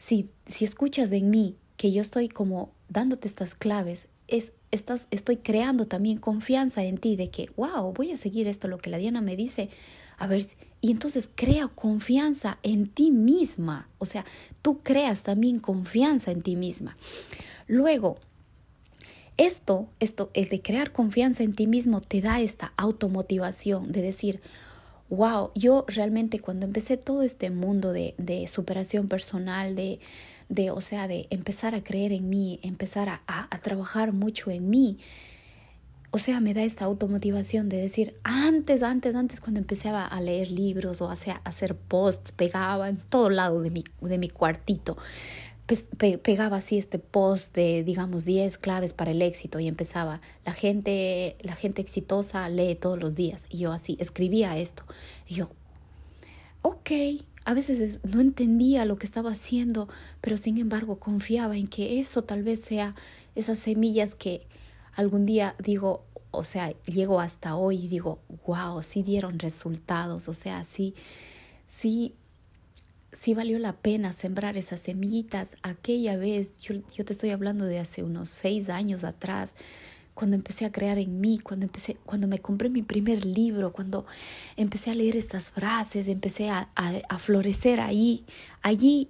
si, 0.00 0.30
si 0.46 0.64
escuchas 0.64 1.12
en 1.12 1.28
mí 1.28 1.56
que 1.76 1.92
yo 1.92 2.00
estoy 2.00 2.30
como 2.30 2.72
dándote 2.88 3.28
estas 3.28 3.54
claves, 3.54 4.08
es, 4.28 4.54
estoy 4.70 5.36
creando 5.36 5.84
también 5.84 6.16
confianza 6.16 6.82
en 6.84 6.96
ti 6.96 7.16
de 7.16 7.28
que, 7.28 7.50
wow, 7.56 7.92
voy 7.92 8.10
a 8.10 8.16
seguir 8.16 8.48
esto, 8.48 8.66
lo 8.66 8.78
que 8.78 8.88
la 8.88 8.96
Diana 8.96 9.20
me 9.20 9.36
dice. 9.36 9.68
A 10.16 10.26
ver, 10.26 10.42
y 10.80 10.90
entonces 10.90 11.28
crea 11.34 11.68
confianza 11.68 12.58
en 12.62 12.88
ti 12.88 13.10
misma. 13.10 13.88
O 13.98 14.06
sea, 14.06 14.24
tú 14.62 14.80
creas 14.82 15.22
también 15.22 15.58
confianza 15.58 16.30
en 16.30 16.40
ti 16.40 16.56
misma. 16.56 16.96
Luego, 17.66 18.16
esto, 19.36 19.90
esto, 20.00 20.30
el 20.32 20.48
de 20.48 20.62
crear 20.62 20.92
confianza 20.92 21.42
en 21.42 21.54
ti 21.54 21.66
mismo 21.66 22.00
te 22.00 22.22
da 22.22 22.40
esta 22.40 22.72
automotivación 22.78 23.92
de 23.92 24.00
decir, 24.00 24.40
wow, 25.10 25.50
yo 25.54 25.84
realmente 25.88 26.38
cuando 26.38 26.66
empecé 26.66 26.96
todo 26.96 27.22
este 27.22 27.50
mundo 27.50 27.92
de, 27.92 28.14
de 28.16 28.46
superación 28.46 29.08
personal, 29.08 29.74
de, 29.74 29.98
de, 30.48 30.70
o 30.70 30.80
sea, 30.80 31.08
de 31.08 31.26
empezar 31.30 31.74
a 31.74 31.82
creer 31.82 32.12
en 32.12 32.28
mí, 32.28 32.60
empezar 32.62 33.08
a, 33.08 33.22
a, 33.26 33.58
trabajar 33.58 34.12
mucho 34.12 34.50
en 34.50 34.70
mí, 34.70 34.98
o 36.12 36.18
sea, 36.18 36.40
me 36.40 36.54
da 36.54 36.62
esta 36.62 36.84
automotivación 36.86 37.68
de 37.68 37.76
decir, 37.76 38.16
antes, 38.24 38.82
antes, 38.82 39.14
antes, 39.14 39.40
cuando 39.40 39.60
empecé 39.60 39.90
a 39.90 40.20
leer 40.20 40.50
libros 40.50 41.00
o 41.00 41.08
a 41.08 41.12
hacer 41.12 41.76
posts, 41.76 42.32
pegaba 42.32 42.88
en 42.88 42.96
todo 42.96 43.30
lado 43.30 43.60
de 43.62 43.70
mi, 43.70 43.84
de 44.00 44.18
mi 44.18 44.28
cuartito, 44.28 44.96
pegaba 46.22 46.58
así 46.58 46.78
este 46.78 46.98
post 46.98 47.54
de, 47.54 47.84
digamos, 47.84 48.24
10 48.24 48.58
claves 48.58 48.92
para 48.92 49.10
el 49.10 49.22
éxito 49.22 49.60
y 49.60 49.68
empezaba, 49.68 50.20
la 50.44 50.52
gente, 50.52 51.36
la 51.40 51.54
gente 51.54 51.80
exitosa 51.80 52.48
lee 52.48 52.74
todos 52.74 52.98
los 52.98 53.16
días. 53.16 53.46
Y 53.50 53.58
yo 53.58 53.72
así, 53.72 53.96
escribía 54.00 54.58
esto. 54.58 54.84
Y 55.26 55.34
yo, 55.34 55.50
ok, 56.62 56.90
a 57.44 57.54
veces 57.54 58.00
no 58.04 58.20
entendía 58.20 58.84
lo 58.84 58.96
que 58.96 59.06
estaba 59.06 59.32
haciendo, 59.32 59.88
pero 60.20 60.36
sin 60.36 60.58
embargo 60.58 60.98
confiaba 60.98 61.56
en 61.56 61.68
que 61.68 61.98
eso 61.98 62.22
tal 62.22 62.42
vez 62.42 62.60
sea 62.60 62.94
esas 63.34 63.58
semillas 63.58 64.14
que 64.14 64.46
algún 64.94 65.26
día 65.26 65.54
digo, 65.58 66.04
o 66.30 66.44
sea, 66.44 66.72
llego 66.84 67.20
hasta 67.20 67.56
hoy 67.56 67.84
y 67.84 67.88
digo, 67.88 68.20
wow, 68.46 68.82
sí 68.82 69.02
dieron 69.02 69.38
resultados, 69.38 70.28
o 70.28 70.34
sea, 70.34 70.64
sí, 70.64 70.94
sí 71.66 72.14
sí 73.12 73.34
valió 73.34 73.58
la 73.58 73.72
pena 73.72 74.12
sembrar 74.12 74.56
esas 74.56 74.80
semillitas 74.80 75.56
aquella 75.62 76.16
vez, 76.16 76.58
yo, 76.58 76.76
yo, 76.94 77.04
te 77.04 77.12
estoy 77.12 77.30
hablando 77.30 77.64
de 77.64 77.78
hace 77.78 78.02
unos 78.02 78.28
seis 78.28 78.68
años 78.68 79.04
atrás, 79.04 79.56
cuando 80.14 80.36
empecé 80.36 80.66
a 80.66 80.72
crear 80.72 80.98
en 80.98 81.20
mí, 81.20 81.38
cuando 81.38 81.66
empecé, 81.66 81.96
cuando 82.04 82.28
me 82.28 82.40
compré 82.40 82.68
mi 82.68 82.82
primer 82.82 83.24
libro, 83.24 83.72
cuando 83.72 84.04
empecé 84.56 84.90
a 84.90 84.94
leer 84.94 85.16
estas 85.16 85.50
frases, 85.50 86.08
empecé 86.08 86.50
a, 86.50 86.68
a, 86.74 86.92
a 87.08 87.18
florecer 87.18 87.80
ahí, 87.80 88.24
allí 88.60 89.08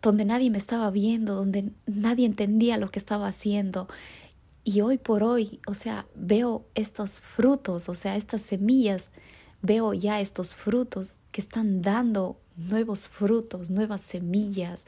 donde 0.00 0.24
nadie 0.24 0.50
me 0.50 0.58
estaba 0.58 0.90
viendo, 0.90 1.34
donde 1.34 1.72
nadie 1.86 2.26
entendía 2.26 2.78
lo 2.78 2.88
que 2.88 2.98
estaba 2.98 3.26
haciendo. 3.26 3.88
Y 4.64 4.80
hoy 4.80 4.98
por 4.98 5.22
hoy, 5.22 5.60
o 5.66 5.74
sea, 5.74 6.06
veo 6.14 6.64
estos 6.74 7.20
frutos, 7.20 7.88
o 7.88 7.94
sea, 7.94 8.16
estas 8.16 8.42
semillas, 8.42 9.12
veo 9.62 9.94
ya 9.94 10.20
estos 10.20 10.54
frutos 10.54 11.20
que 11.32 11.40
están 11.40 11.82
dando 11.82 12.40
nuevos 12.56 13.08
frutos, 13.08 13.70
nuevas 13.70 14.00
semillas, 14.00 14.84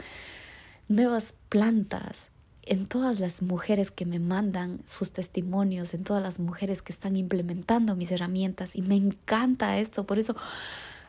nuevas 0.89 1.35
plantas, 1.49 2.33
en 2.63 2.87
todas 2.87 3.19
las 3.19 3.41
mujeres 3.41 3.91
que 3.91 4.05
me 4.05 4.19
mandan 4.19 4.81
sus 4.87 5.13
testimonios, 5.13 5.95
en 5.95 6.05
todas 6.05 6.23
las 6.23 6.39
mujeres 6.39 6.83
que 6.83 6.93
están 6.93 7.17
implementando 7.17 7.97
mis 7.97 8.13
herramientas. 8.13 8.77
Y 8.77 8.83
me 8.83 8.95
encanta 8.95 9.79
esto, 9.79 10.05
por 10.05 10.19
eso, 10.19 10.37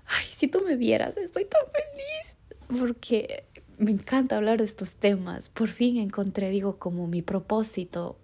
ay, 0.06 0.26
si 0.32 0.48
tú 0.48 0.62
me 0.65 0.78
vieras, 0.78 1.17
estoy 1.17 1.45
tan 1.45 1.62
feliz 1.74 2.38
porque 2.80 3.43
me 3.78 3.91
encanta 3.91 4.38
hablar 4.38 4.60
de 4.60 4.63
estos 4.63 4.95
temas, 4.95 5.50
por 5.50 5.67
fin 5.67 5.98
encontré, 5.98 6.50
digo, 6.50 6.78
como 6.78 7.08
mi 7.08 7.22
propósito 7.22 8.17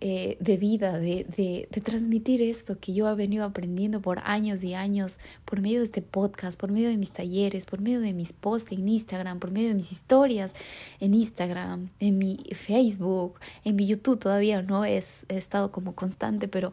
eh, 0.00 0.36
de 0.38 0.56
vida, 0.56 0.96
de, 0.96 1.24
de, 1.24 1.68
de, 1.72 1.80
transmitir 1.80 2.40
esto 2.40 2.78
que 2.78 2.94
yo 2.94 3.10
he 3.10 3.14
venido 3.16 3.44
aprendiendo 3.44 4.00
por 4.00 4.20
años 4.22 4.62
y 4.62 4.74
años, 4.74 5.18
por 5.44 5.60
medio 5.60 5.80
de 5.80 5.86
este 5.86 6.02
podcast, 6.02 6.56
por 6.56 6.70
medio 6.70 6.88
de 6.88 6.96
mis 6.96 7.10
talleres, 7.10 7.66
por 7.66 7.80
medio 7.80 7.98
de 7.98 8.12
mis 8.12 8.32
posts 8.32 8.70
en 8.70 8.88
Instagram, 8.88 9.40
por 9.40 9.50
medio 9.50 9.68
de 9.68 9.74
mis 9.74 9.90
historias 9.90 10.54
en 11.00 11.14
Instagram, 11.14 11.90
en 11.98 12.16
mi 12.16 12.38
Facebook, 12.54 13.40
en 13.64 13.74
mi 13.74 13.88
YouTube 13.88 14.20
todavía 14.20 14.62
no 14.62 14.84
es, 14.84 15.26
he 15.28 15.36
estado 15.36 15.72
como 15.72 15.96
constante, 15.96 16.46
pero 16.46 16.72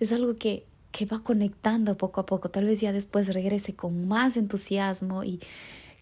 es 0.00 0.10
algo 0.12 0.36
que, 0.36 0.64
que 0.90 1.04
va 1.04 1.22
conectando 1.22 1.98
poco 1.98 2.22
a 2.22 2.24
poco. 2.24 2.48
Tal 2.48 2.64
vez 2.64 2.80
ya 2.80 2.92
después 2.92 3.28
regrese 3.34 3.74
con 3.74 4.08
más 4.08 4.38
entusiasmo 4.38 5.22
y 5.22 5.38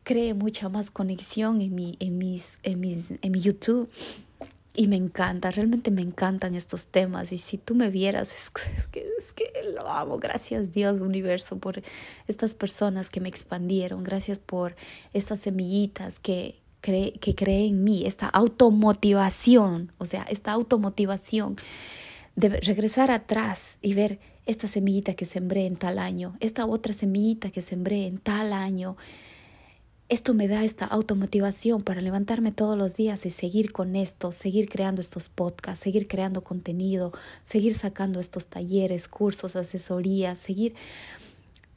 cree 0.04 0.34
mucha 0.34 0.68
más 0.68 0.92
conexión 0.92 1.60
en 1.60 1.74
mi, 1.74 1.96
en 1.98 2.18
mis, 2.18 2.60
en 2.62 2.78
mis, 2.78 3.14
en 3.20 3.32
mi 3.32 3.40
YouTube 3.40 3.88
y 4.76 4.88
me 4.88 4.96
encanta, 4.96 5.50
realmente 5.50 5.90
me 5.90 6.02
encantan 6.02 6.54
estos 6.54 6.88
temas. 6.88 7.32
Y 7.32 7.38
si 7.38 7.58
tú 7.58 7.74
me 7.74 7.88
vieras, 7.88 8.34
es, 8.34 8.50
que, 8.50 9.06
es 9.18 9.32
que 9.32 9.50
lo 9.74 9.88
amo. 9.88 10.18
Gracias 10.18 10.72
Dios, 10.72 11.00
universo, 11.00 11.58
por 11.58 11.82
estas 12.28 12.54
personas 12.54 13.10
que 13.10 13.20
me 13.20 13.28
expandieron. 13.28 14.04
Gracias 14.04 14.38
por 14.38 14.76
estas 15.12 15.40
semillitas 15.40 16.18
que, 16.20 16.60
que 16.82 17.34
creé 17.34 17.66
en 17.66 17.82
mí, 17.82 18.06
esta 18.06 18.26
automotivación, 18.28 19.92
o 19.98 20.04
sea, 20.04 20.22
esta 20.24 20.52
automotivación 20.52 21.56
de 22.36 22.60
regresar 22.60 23.10
atrás 23.10 23.78
y 23.82 23.94
ver 23.94 24.20
esta 24.44 24.68
semillita 24.68 25.14
que 25.14 25.24
sembré 25.24 25.66
en 25.66 25.76
tal 25.76 25.98
año, 25.98 26.36
esta 26.38 26.66
otra 26.66 26.92
semillita 26.92 27.50
que 27.50 27.62
sembré 27.62 28.06
en 28.06 28.18
tal 28.18 28.52
año 28.52 28.96
esto 30.08 30.34
me 30.34 30.46
da 30.46 30.64
esta 30.64 30.84
automotivación 30.84 31.82
para 31.82 32.00
levantarme 32.00 32.52
todos 32.52 32.78
los 32.78 32.94
días 32.94 33.26
y 33.26 33.30
seguir 33.30 33.72
con 33.72 33.96
esto, 33.96 34.30
seguir 34.30 34.68
creando 34.68 35.00
estos 35.00 35.28
podcasts, 35.28 35.82
seguir 35.82 36.06
creando 36.06 36.42
contenido, 36.42 37.12
seguir 37.42 37.74
sacando 37.74 38.20
estos 38.20 38.46
talleres, 38.46 39.08
cursos, 39.08 39.56
asesorías, 39.56 40.38
seguir 40.38 40.74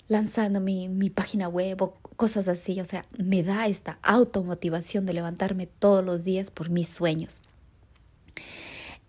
lanzando 0.08 0.60
mi, 0.60 0.90
mi 0.90 1.10
página 1.10 1.48
web 1.48 1.82
o 1.82 1.94
cosas 2.18 2.48
así. 2.48 2.80
O 2.82 2.86
sea, 2.86 3.04
me 3.18 3.42
da 3.42 3.68
esta 3.68 3.98
automotivación 4.04 5.08
de 5.08 5.14
levantarme 5.14 5.66
todos 5.66 6.06
los 6.06 6.24
días 6.24 6.52
por 6.52 6.70
mis 6.70 6.88
sueños. 6.88 7.42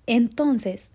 Entonces, 0.06 0.92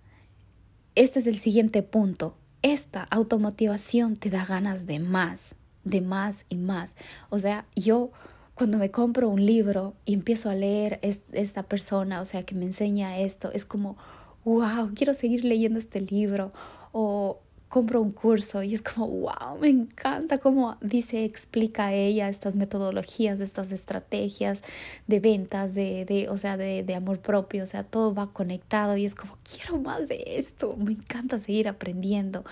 este 0.96 1.20
es 1.20 1.28
el 1.28 1.38
siguiente 1.38 1.84
punto. 1.84 2.36
Esta 2.64 3.04
automotivación 3.04 4.16
te 4.16 4.32
da 4.32 4.46
ganas 4.46 4.88
de 4.88 4.98
más 4.98 5.58
de 5.86 6.02
más 6.02 6.45
y 6.50 6.58
más. 6.58 6.95
O 7.30 7.39
sea, 7.39 7.65
yo 7.76 8.12
cuando 8.54 8.78
me 8.78 8.91
compro 8.91 9.30
un 9.30 9.45
libro 9.45 9.93
y 10.06 10.13
empiezo 10.13 10.50
a 10.50 10.56
leer 10.56 11.00
esta 11.02 11.63
persona, 11.63 12.21
o 12.21 12.26
sea, 12.26 12.43
que 12.43 12.56
me 12.56 12.65
enseña 12.65 13.19
esto, 13.19 13.52
es 13.54 13.65
como, 13.65 13.98
wow, 14.43 14.91
quiero 14.93 15.13
seguir 15.13 15.45
leyendo 15.45 15.80
este 15.80 16.02
libro. 16.02 16.52
O 16.91 17.39
compro 17.76 18.02
un 18.02 18.12
curso 18.12 18.63
y 18.63 18.74
es 18.74 18.82
como, 18.82 19.08
wow, 19.08 19.58
me 19.60 19.67
encanta 19.67 20.38
cómo 20.38 20.78
dice, 20.80 21.26
explica 21.26 21.91
ella 21.91 22.30
estas 22.30 22.56
metodologías, 22.56 23.41
estas 23.41 23.74
estrategias 23.74 24.62
de 25.08 25.19
ventas, 25.19 25.74
de, 25.74 26.06
de 26.06 26.30
o 26.30 26.38
sea, 26.38 26.56
de, 26.56 26.84
de, 26.84 26.95
amor 26.95 27.19
propio, 27.19 27.63
o 27.63 27.67
sea, 27.67 27.84
todo 27.84 28.13
va 28.13 28.32
conectado 28.32 28.95
y 28.95 29.04
es 29.04 29.13
como, 29.13 29.38
quiero 29.43 29.78
más 29.78 30.08
de 30.08 30.24
esto, 30.26 30.78
me 30.78 30.93
encanta 30.93 31.38
seguir 31.38 31.67
aprendiendo. 31.67 32.45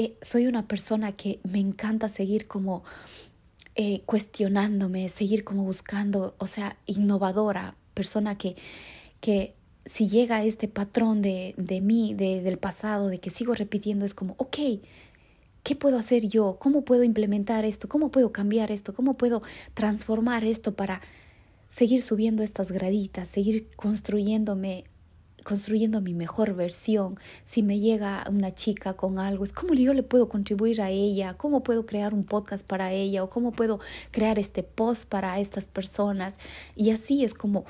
Eh, 0.00 0.16
soy 0.22 0.46
una 0.46 0.68
persona 0.68 1.10
que 1.10 1.40
me 1.42 1.58
encanta 1.58 2.08
seguir 2.08 2.46
como 2.46 2.84
eh, 3.74 4.02
cuestionándome, 4.06 5.08
seguir 5.08 5.42
como 5.42 5.64
buscando, 5.64 6.36
o 6.38 6.46
sea, 6.46 6.76
innovadora, 6.86 7.74
persona 7.94 8.38
que, 8.38 8.54
que 9.20 9.56
si 9.84 10.08
llega 10.08 10.44
este 10.44 10.68
patrón 10.68 11.20
de, 11.20 11.52
de 11.56 11.80
mí, 11.80 12.14
de, 12.14 12.42
del 12.42 12.58
pasado, 12.58 13.08
de 13.08 13.18
que 13.18 13.30
sigo 13.30 13.54
repitiendo, 13.54 14.04
es 14.04 14.14
como, 14.14 14.34
ok, 14.38 14.56
¿qué 15.64 15.74
puedo 15.74 15.98
hacer 15.98 16.28
yo? 16.28 16.58
¿Cómo 16.60 16.84
puedo 16.84 17.02
implementar 17.02 17.64
esto? 17.64 17.88
¿Cómo 17.88 18.12
puedo 18.12 18.30
cambiar 18.30 18.70
esto? 18.70 18.94
¿Cómo 18.94 19.14
puedo 19.14 19.42
transformar 19.74 20.44
esto 20.44 20.76
para 20.76 21.00
seguir 21.68 22.02
subiendo 22.02 22.44
estas 22.44 22.70
graditas, 22.70 23.28
seguir 23.28 23.68
construyéndome 23.74 24.84
construyendo 25.48 26.02
mi 26.02 26.12
mejor 26.12 26.52
versión. 26.52 27.18
Si 27.44 27.62
me 27.62 27.80
llega 27.80 28.22
una 28.28 28.54
chica 28.54 28.92
con 28.92 29.18
algo, 29.18 29.44
es 29.44 29.54
cómo 29.54 29.72
yo 29.72 29.94
le 29.94 30.02
puedo 30.02 30.28
contribuir 30.28 30.82
a 30.82 30.90
ella, 30.90 31.38
cómo 31.38 31.62
puedo 31.62 31.86
crear 31.86 32.12
un 32.12 32.24
podcast 32.24 32.66
para 32.66 32.92
ella 32.92 33.24
o 33.24 33.30
cómo 33.30 33.52
puedo 33.52 33.80
crear 34.10 34.38
este 34.38 34.62
post 34.62 35.08
para 35.08 35.40
estas 35.40 35.66
personas. 35.66 36.38
Y 36.76 36.90
así 36.90 37.24
es 37.24 37.32
como 37.32 37.64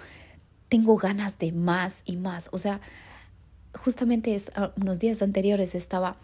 tengo 0.69 0.97
ganas 0.97 1.39
de 1.39 1.53
más 1.53 2.03
y 2.05 2.17
más. 2.17 2.49
O 2.51 2.59
sea, 2.59 2.81
justamente 3.75 4.37
ah, 4.57 4.73
unos 4.77 4.99
días 4.99 5.23
anteriores 5.23 5.77
estaba 5.77 6.17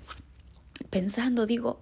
pensando, 0.91 1.47
digo, 1.47 1.79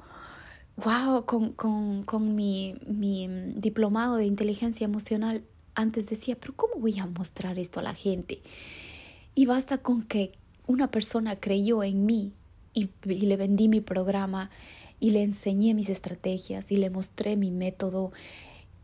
wow, 0.76 1.24
con, 1.24 1.52
con, 1.54 2.02
con 2.02 2.34
mi, 2.34 2.74
mi 2.86 3.26
diplomado 3.56 4.16
de 4.16 4.26
inteligencia 4.26 4.84
emocional, 4.84 5.44
antes 5.74 6.10
decía, 6.10 6.36
pero 6.38 6.54
¿cómo 6.54 6.74
voy 6.74 6.98
a 6.98 7.06
mostrar 7.06 7.58
esto 7.58 7.80
a 7.80 7.82
la 7.82 7.94
gente? 7.94 8.42
Y 9.34 9.46
basta 9.46 9.78
con 9.78 10.02
que 10.02 10.32
una 10.66 10.90
persona 10.90 11.36
creyó 11.36 11.82
en 11.82 12.06
mí 12.06 12.32
y, 12.74 12.90
le 13.04 13.36
vendí 13.36 13.68
mi 13.68 13.80
programa 13.80 14.50
y 15.00 15.10
le 15.10 15.22
enseñé 15.22 15.74
mis 15.74 15.90
estrategias 15.90 16.70
y 16.70 16.76
le 16.76 16.90
mostré 16.90 17.36
mi 17.36 17.50
método 17.50 18.12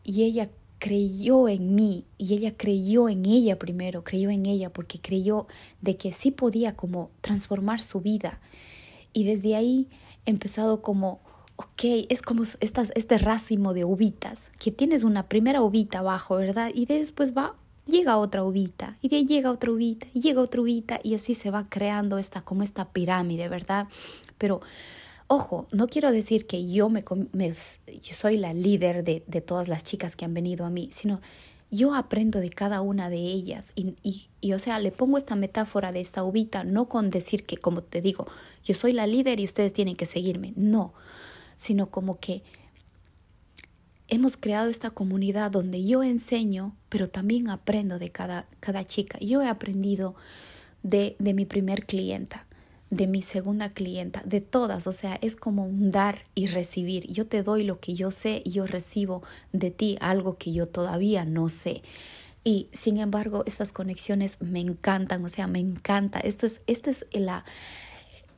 y 0.05 0.25
ella 0.25 0.51
creyó 0.79 1.49
en 1.49 1.75
mí 1.75 2.05
y 2.19 2.35
ella 2.35 2.57
creyó 2.57 3.09
en 3.09 3.27
ella 3.27 3.59
primero, 3.59 4.05
creyó 4.05 4.31
en 4.31 4.47
ella 4.47 4.73
porque 4.73 5.01
creyó 5.01 5.47
de 5.81 5.97
que 5.97 6.13
sí 6.13 6.31
podía 6.31 6.77
como 6.77 7.11
transformar 7.21 7.81
su 7.81 8.01
vida. 8.01 8.41
Y 9.13 9.25
desde 9.25 9.57
ahí 9.57 9.89
he 10.27 10.31
empezado 10.31 10.83
como, 10.83 11.21
ok, 11.57 12.07
es 12.09 12.23
como 12.23 12.45
estas, 12.61 12.93
este 12.95 13.19
racimo 13.19 13.75
de 13.75 13.85
uvitas, 13.85 14.53
que 14.59 14.71
tienes 14.71 15.03
una 15.03 15.29
primera 15.29 15.63
uvita 15.63 15.99
abajo, 15.99 16.37
¿verdad? 16.37 16.71
Y 16.75 16.87
después 16.87 17.37
va 17.37 17.57
llega 17.89 18.17
otra 18.19 18.45
uvita 18.45 18.97
y 19.03 19.09
de 19.09 19.17
ahí 19.17 19.27
llega 19.27 19.51
otra 19.51 19.73
uvita 19.73 20.07
y 20.15 20.21
llega 20.21 20.41
otra 20.41 20.61
uvita 20.61 21.01
y 21.03 21.15
así 21.15 21.35
se 21.35 21.51
va 21.51 21.67
creando 21.69 22.19
esta 22.19 22.43
como 22.43 22.63
esta 22.63 22.89
pirámide, 22.89 23.49
¿verdad? 23.49 23.89
Pero 24.37 24.61
Ojo, 25.31 25.67
no 25.73 25.89
quiero 25.89 26.11
decir 26.11 26.47
que 26.47 26.71
yo, 26.71 26.89
me, 26.89 27.05
soy 27.53 28.39
la 28.39 28.55
líder 28.55 29.05
de, 29.05 29.25
de 29.27 29.41
todas 29.43 29.69
las 29.69 29.85
chicas 29.85 30.17
que 30.17 30.25
han 30.25 30.33
venido 30.33 30.65
a 30.65 30.71
mí, 30.71 30.89
sino 30.91 31.21
yo 31.71 31.95
aprendo 31.95 32.41
de 32.41 32.49
cada 32.49 32.81
una 32.81 33.11
de 33.11 33.19
ellas 33.19 33.73
y, 33.75 33.95
y, 34.03 34.29
y, 34.41 34.55
o 34.55 34.59
sea, 34.59 34.79
le 34.79 34.91
pongo 34.91 35.19
esta 35.19 35.37
metáfora 35.37 35.93
de 35.93 36.01
esta 36.01 36.25
uvita, 36.25 36.65
no 36.65 36.89
con 36.89 37.11
decir 37.11 37.45
que, 37.45 37.59
como 37.59 37.83
te 37.83 38.01
digo, 38.01 38.27
yo 38.65 38.75
soy 38.75 38.95
la 38.95 39.07
líder 39.07 39.39
y 39.39 39.45
ustedes 39.45 39.75
tienen 39.75 39.97
que 39.97 40.07
seguirme, 40.07 40.55
no, 40.57 40.95
sino 41.57 41.91
como 41.91 42.19
que 42.19 42.43
hemos 44.09 44.37
creado 44.37 44.69
esta 44.69 44.91
comunidad 44.91 45.51
donde 45.51 45.85
yo 45.85 46.03
enseño, 46.03 46.75
pero 46.89 47.09
también 47.09 47.49
aprendo 47.51 47.99
de 47.99 48.11
cada, 48.11 48.47
cada 48.61 48.85
chica. 48.85 49.19
Yo 49.21 49.43
he 49.43 49.49
aprendido 49.49 50.15
de, 50.83 51.17
de 51.19 51.35
mi 51.35 51.45
primer 51.45 51.87
clienta 51.87 52.49
de 52.91 53.07
mi 53.07 53.23
segunda 53.23 53.71
clienta, 53.71 54.23
de 54.25 54.41
todas, 54.41 54.87
o 54.87 54.93
sea, 54.93 55.19
es 55.21 55.37
como 55.37 55.65
un 55.67 55.91
dar 55.91 56.21
y 56.35 56.47
recibir. 56.47 57.07
Yo 57.07 57.27
te 57.27 57.43
doy 57.43 57.65
lo 57.65 57.81
que 57.81 57.95
yo 57.95 58.11
sé 58.11 58.43
y 58.45 58.53
yo 58.53 58.67
recibo 58.67 59.23
de 59.53 59.71
ti 59.71 59.99
algo 60.01 60.39
que 60.39 60.53
yo 60.53 60.67
todavía 60.67 61.25
no 61.25 61.49
sé. 61.49 61.83
Y 62.45 62.69
sin 62.73 62.99
embargo, 62.99 63.43
estas 63.47 63.73
conexiones 63.73 64.41
me 64.41 64.61
encantan, 64.61 65.25
o 65.25 65.29
sea, 65.29 65.47
me 65.47 65.59
encanta. 65.59 66.19
Esto 66.21 66.47
es, 66.47 66.63
este 66.67 66.91
es 66.91 67.07
el, 67.11 67.29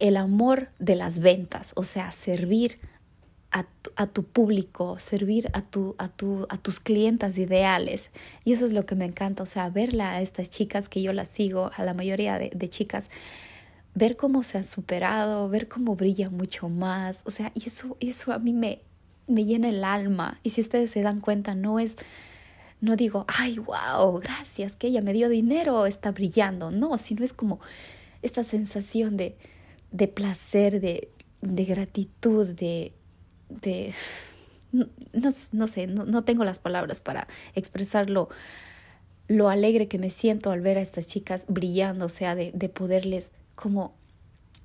el 0.01 0.17
amor 0.17 0.71
de 0.81 0.97
las 0.97 1.21
ventas, 1.21 1.73
o 1.77 1.85
sea, 1.85 2.11
servir 2.11 2.81
a 3.51 3.67
a 3.97 4.07
tu, 4.07 4.25
público, 4.25 4.99
servir 4.99 5.51
a, 5.53 5.63
tu, 5.63 5.95
a, 5.99 6.09
tu, 6.09 6.47
a 6.49 6.57
tus 6.57 6.81
clientas 6.81 7.39
ideales. 7.39 8.11
Y 8.45 8.53
eso 8.53 8.67
es 8.67 8.73
lo 8.73 8.87
que 8.87 8.95
me 8.95 9.05
encanta, 9.05 9.43
o 9.43 9.47
sea, 9.47 9.69
verla 9.71 10.13
a 10.13 10.23
estas 10.23 10.51
chicas 10.51 10.89
que 10.89 11.03
yo 11.03 11.13
las 11.13 11.29
sigo, 11.29 11.71
a 11.77 11.85
la 11.85 11.95
mayoría 11.95 12.39
de, 12.39 12.51
de 12.55 12.69
chicas, 12.69 13.11
ver 13.95 14.17
cómo 14.17 14.43
se 14.43 14.59
han 14.59 14.65
superado, 14.65 15.49
ver 15.49 15.69
cómo 15.69 15.97
brilla 15.97 16.31
mucho 16.31 16.69
más, 16.69 17.23
o 17.27 17.31
sea, 17.31 17.53
y 17.55 17.67
eso, 17.67 17.97
eso 18.01 18.33
a 18.33 18.39
mí 18.39 18.53
me, 18.53 18.81
me 19.27 19.45
llena 19.45 19.69
el 19.69 19.85
alma. 19.85 20.41
Y 20.43 20.51
si 20.51 20.61
ustedes 20.61 20.91
se 20.91 21.03
dan 21.03 21.21
cuenta, 21.21 21.55
no 21.55 21.79
es, 21.79 21.97
no 22.81 22.97
digo, 22.97 23.27
ay, 23.29 23.59
wow, 23.59 24.19
gracias, 24.19 24.77
que 24.77 24.87
ella 24.87 25.03
me 25.03 25.13
dio 25.13 25.29
dinero, 25.29 25.87
está 25.87 26.13
brillando, 26.13 26.71
no, 26.71 26.97
sino 26.99 27.25
es 27.25 27.33
como 27.33 27.61
esta 28.23 28.45
sensación 28.45 29.17
de, 29.17 29.37
de 29.91 30.09
placer, 30.09 30.81
de, 30.81 31.11
de 31.43 31.65
gratitud, 31.65 32.49
de, 32.49 32.95
de 33.51 33.93
no, 34.73 34.87
no 35.53 35.67
sé, 35.67 35.87
no, 35.87 36.05
no, 36.05 36.25
tengo 36.25 36.45
las 36.45 36.59
palabras 36.59 37.01
para 37.01 37.27
expresarlo 37.55 38.29
lo 39.27 39.49
alegre 39.49 39.89
que 39.89 39.99
me 39.99 40.11
siento 40.11 40.51
al 40.51 40.61
ver 40.61 40.79
a 40.79 40.81
estas 40.81 41.07
chicas 41.07 41.47
brillando, 41.49 42.07
o 42.07 42.09
sea, 42.09 42.35
de, 42.35 42.53
de 42.53 42.69
poderles 42.69 43.33
como 43.55 43.95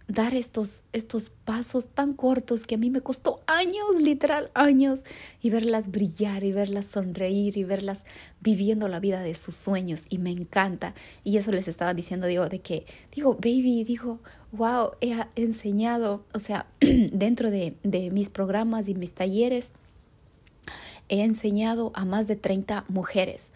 dar 0.08 0.36
estos, 0.36 0.84
estos 0.94 1.30
pasos 1.30 1.90
tan 1.90 2.14
cortos 2.14 2.66
que 2.66 2.76
a 2.76 2.78
mí 2.78 2.90
me 2.90 3.02
costó 3.02 3.42
años, 3.48 4.00
literal 4.00 4.52
años, 4.54 5.02
y 5.42 5.50
verlas 5.50 5.90
brillar 5.90 6.44
y 6.44 6.52
verlas 6.52 6.86
sonreír 6.86 7.58
y 7.58 7.64
verlas 7.64 8.06
viviendo 8.40 8.88
la 8.88 9.00
vida 9.00 9.22
de 9.22 9.34
sus 9.34 9.56
sueños 9.56 10.06
y 10.10 10.20
me 10.20 10.32
encanta. 10.32 10.94
Y 11.24 11.38
eso 11.38 11.52
les 11.52 11.68
estaba 11.68 11.94
diciendo, 11.94 12.28
digo, 12.28 12.48
de 12.50 12.60
que, 12.60 12.86
digo, 13.14 13.34
baby, 13.36 13.84
digo, 13.84 14.20
wow, 14.52 14.92
he 15.02 15.16
enseñado, 15.36 16.24
o 16.34 16.40
sea, 16.40 16.68
dentro 16.80 17.50
de, 17.50 17.76
de 17.84 18.12
mis 18.12 18.30
programas 18.30 18.88
y 18.90 18.94
mis 18.94 19.14
talleres, 19.14 19.74
he 21.10 21.24
enseñado 21.24 21.92
a 21.96 22.06
más 22.06 22.28
de 22.28 22.36
30 22.36 22.86
mujeres 22.88 23.52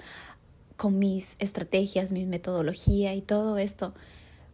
con 0.77 0.97
mis 0.97 1.35
estrategias, 1.39 2.11
mi 2.11 2.25
metodología 2.25 3.13
y 3.13 3.21
todo 3.21 3.57
esto 3.57 3.93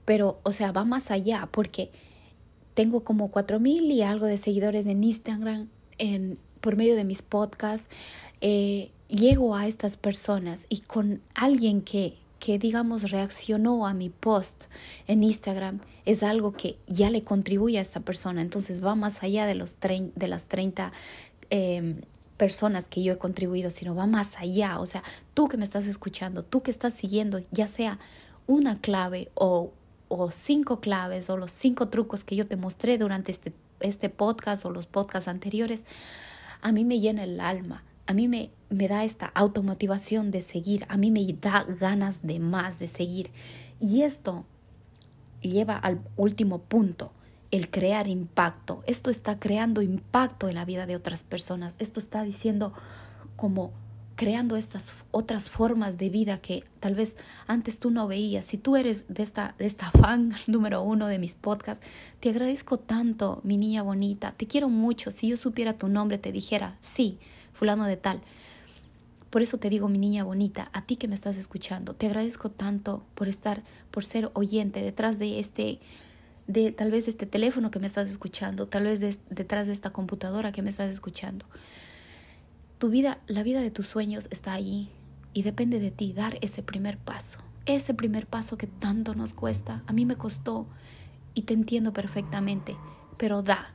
pero, 0.06 0.40
o 0.44 0.52
sea, 0.52 0.72
va 0.72 0.86
más 0.86 1.12
allá 1.12 1.50
porque 1.52 1.92
tengo 2.76 3.04
como 3.04 3.32
cuatro 3.32 3.60
mil 3.60 3.92
y 3.92 4.02
algo 4.02 4.28
de 4.28 4.38
seguidores 4.38 4.86
en 4.88 5.04
Instagram 5.04 5.70
en, 5.98 6.38
por 6.62 6.76
medio 6.76 6.96
de 6.96 7.04
mis 7.04 7.22
podcasts. 7.22 7.90
Eh, 8.42 8.92
llego 9.08 9.56
a 9.56 9.68
estas 9.68 9.98
personas 9.98 10.68
y 10.70 10.82
con 10.82 11.22
alguien 11.34 11.82
que, 11.82 12.18
que, 12.40 12.60
digamos, 12.60 13.12
reaccionó 13.12 13.88
a 13.88 13.94
mi 13.94 14.10
post 14.10 14.66
en 15.08 15.24
Instagram 15.24 15.80
es 16.06 16.22
algo 16.22 16.52
que 16.52 16.78
ya 16.86 17.10
le 17.10 17.24
contribuye 17.24 17.80
a 17.80 17.82
esta 17.82 18.02
persona. 18.02 18.42
Entonces 18.42 18.84
va 18.84 18.96
más 18.96 19.24
allá 19.24 19.46
de, 19.46 19.56
los 19.56 19.78
de 19.80 20.28
las 20.28 20.48
30 20.48 20.92
em, 21.50 22.02
personas 22.38 22.88
que 22.88 23.02
yo 23.02 23.14
he 23.14 23.18
contribuido, 23.18 23.72
sino 23.72 23.96
va 23.96 24.06
más 24.06 24.38
allá. 24.38 24.80
O 24.80 24.86
sea, 24.86 25.04
tú 25.34 25.48
que 25.48 25.58
me 25.58 25.66
estás 25.66 25.88
escuchando, 25.88 26.44
tú 26.44 26.62
que 26.62 26.72
estás 26.72 26.94
siguiendo, 26.94 27.40
ya 27.52 27.68
sea 27.68 28.00
una 28.48 28.80
clave 28.80 29.32
o 29.34 29.72
o 30.08 30.32
cinco 30.32 30.80
claves 30.80 31.30
o 31.30 31.38
los 31.38 31.52
cinco 31.52 31.90
trucos 31.90 32.24
que 32.24 32.36
yo 32.36 32.48
te 32.48 32.58
mostré 32.58 32.98
durante 32.98 33.32
este, 33.32 33.54
este 33.80 34.10
podcast 34.10 34.66
o 34.66 34.72
los 34.72 34.88
podcasts 34.88 35.28
anteriores, 35.28 35.86
a 36.62 36.72
mí 36.72 36.86
me 36.86 37.00
llena 37.00 37.24
el 37.24 37.40
alma, 37.40 37.84
a 38.08 38.14
mí 38.14 38.28
me, 38.28 38.52
me 38.70 38.88
da 38.88 39.04
esta 39.04 39.28
automotivación 39.28 40.32
de 40.32 40.42
seguir, 40.42 40.86
a 40.90 40.98
mí 40.98 41.12
me 41.12 41.26
da 41.34 41.64
ganas 41.64 42.26
de 42.26 42.40
más, 42.40 42.80
de 42.80 42.88
seguir. 42.88 43.32
Y 43.80 44.04
esto 44.04 44.46
lleva 45.42 45.76
al 45.78 46.02
último 46.16 46.60
punto, 46.60 47.12
el 47.52 47.70
crear 47.70 48.08
impacto. 48.08 48.84
Esto 48.88 49.10
está 49.10 49.40
creando 49.40 49.82
impacto 49.82 50.50
en 50.50 50.56
la 50.56 50.66
vida 50.66 50.86
de 50.86 50.96
otras 50.96 51.24
personas. 51.24 51.76
Esto 51.80 52.00
está 52.00 52.24
diciendo 52.24 52.74
como 53.36 53.72
creando 54.16 54.56
estas 54.56 54.94
otras 55.12 55.50
formas 55.50 55.98
de 55.98 56.10
vida 56.10 56.38
que 56.38 56.64
tal 56.80 56.96
vez 56.96 57.18
antes 57.48 57.80
tú 57.80 57.92
no 57.92 58.08
veías. 58.08 58.46
Si 58.46 58.58
tú 58.58 58.76
eres 58.76 59.06
de 59.08 59.24
esta, 59.24 59.56
de 59.58 59.66
esta 59.66 59.92
fan 60.00 60.36
número 60.48 60.82
uno 60.82 61.08
de 61.08 61.20
mis 61.20 61.36
podcasts, 61.36 61.86
te 62.20 62.30
agradezco 62.30 62.80
tanto, 62.80 63.42
mi 63.44 63.58
niña 63.58 63.84
bonita, 63.84 64.34
te 64.38 64.48
quiero 64.48 64.70
mucho. 64.70 65.12
Si 65.12 65.28
yo 65.28 65.38
supiera 65.38 65.78
tu 65.78 65.88
nombre, 65.88 66.18
te 66.18 66.32
dijera, 66.32 66.78
sí, 66.80 67.20
fulano 67.54 67.86
de 67.86 67.98
tal. 67.98 68.22
Por 69.30 69.42
eso 69.42 69.58
te 69.58 69.70
digo, 69.70 69.90
mi 69.90 69.98
niña 69.98 70.24
bonita, 70.24 70.70
a 70.72 70.86
ti 70.86 70.96
que 70.96 71.10
me 71.10 71.16
estás 71.16 71.38
escuchando, 71.38 71.94
te 71.94 72.06
agradezco 72.06 72.50
tanto 72.50 73.04
por 73.16 73.28
estar, 73.28 73.64
por 73.92 74.06
ser 74.06 74.30
oyente 74.34 74.82
detrás 74.82 75.20
de 75.20 75.40
este, 75.40 75.80
de 76.48 76.72
tal 76.72 76.90
vez 76.90 77.10
este 77.10 77.26
teléfono 77.26 77.70
que 77.70 77.80
me 77.80 77.88
estás 77.88 78.10
escuchando, 78.10 78.68
tal 78.68 78.84
vez 78.84 79.02
detrás 79.30 79.68
de 79.68 79.74
esta 79.74 79.90
computadora 79.90 80.54
que 80.54 80.62
me 80.62 80.70
estás 80.70 80.90
escuchando. 80.90 81.46
Tu 82.78 82.90
vida, 82.90 83.20
la 83.28 83.44
vida 83.44 83.62
de 83.62 83.72
tus 83.72 83.88
sueños 83.88 84.28
está 84.32 84.54
ahí 84.54 84.90
y 85.34 85.44
depende 85.44 85.80
de 85.80 85.92
ti 85.92 86.14
dar 86.14 86.38
ese 86.42 86.64
primer 86.64 86.98
paso. 86.98 87.40
Ese 87.66 87.94
primer 87.94 88.28
paso 88.28 88.58
que 88.58 88.68
tanto 88.68 89.16
nos 89.16 89.34
cuesta. 89.34 89.84
A 89.88 89.94
mí 89.94 90.06
me 90.06 90.16
costó 90.16 90.68
y 91.34 91.44
te 91.44 91.54
entiendo 91.54 91.94
perfectamente, 91.94 92.76
pero 93.18 93.42
da. 93.42 93.74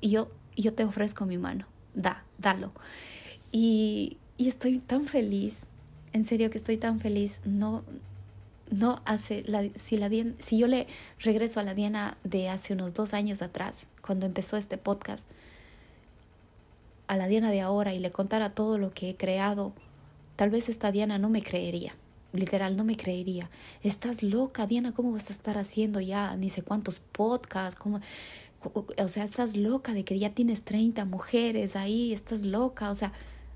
Y 0.00 0.10
yo, 0.10 0.30
yo 0.56 0.72
te 0.74 0.84
ofrezco 0.84 1.26
mi 1.26 1.38
mano. 1.38 1.66
Da, 1.94 2.24
dalo. 2.38 2.72
Y, 3.52 4.18
y 4.36 4.48
estoy 4.48 4.78
tan 4.78 5.06
feliz. 5.06 5.66
En 6.12 6.24
serio 6.24 6.50
que 6.50 6.58
estoy 6.58 6.78
tan 6.78 7.00
feliz. 7.00 7.40
No, 7.44 7.84
no 8.70 9.02
hace 9.04 9.44
la, 9.46 9.64
si 9.74 9.96
la 9.96 10.10
si 10.38 10.58
yo 10.58 10.66
le 10.66 10.86
regreso 11.20 11.60
a 11.60 11.62
la 11.62 11.74
Diana 11.74 12.18
de 12.24 12.48
hace 12.48 12.72
unos 12.72 12.94
dos 12.94 13.14
años 13.14 13.42
atrás 13.42 13.88
cuando 14.02 14.26
empezó 14.26 14.56
este 14.56 14.78
podcast 14.78 15.28
a 17.08 17.16
la 17.16 17.26
Diana 17.26 17.50
de 17.50 17.60
ahora 17.60 17.94
y 17.94 17.98
le 17.98 18.10
contara 18.10 18.50
todo 18.50 18.78
lo 18.78 18.92
que 18.92 19.10
he 19.10 19.16
creado, 19.16 19.72
tal 20.36 20.50
vez 20.50 20.68
esta 20.68 20.92
Diana 20.92 21.18
no 21.18 21.28
me 21.28 21.42
creería. 21.42 21.96
Literal, 22.32 22.76
no 22.76 22.84
me 22.84 22.96
creería. 22.96 23.50
Estás 23.82 24.22
loca, 24.22 24.66
Diana, 24.66 24.92
¿cómo 24.92 25.12
vas 25.12 25.30
a 25.30 25.32
estar 25.32 25.56
haciendo 25.56 26.00
ya 26.00 26.36
ni 26.36 26.50
sé 26.50 26.62
cuántos 26.62 27.00
podcasts? 27.00 27.80
¿Cómo? 27.80 28.00
O 28.98 29.08
sea, 29.08 29.24
estás 29.24 29.56
loca 29.56 29.94
de 29.94 30.04
que 30.04 30.18
ya 30.18 30.30
tienes 30.30 30.62
30 30.62 31.06
mujeres 31.06 31.74
ahí, 31.74 32.12
estás 32.12 32.42
loca. 32.42 32.90
O 32.90 32.94
sea, 32.94 33.12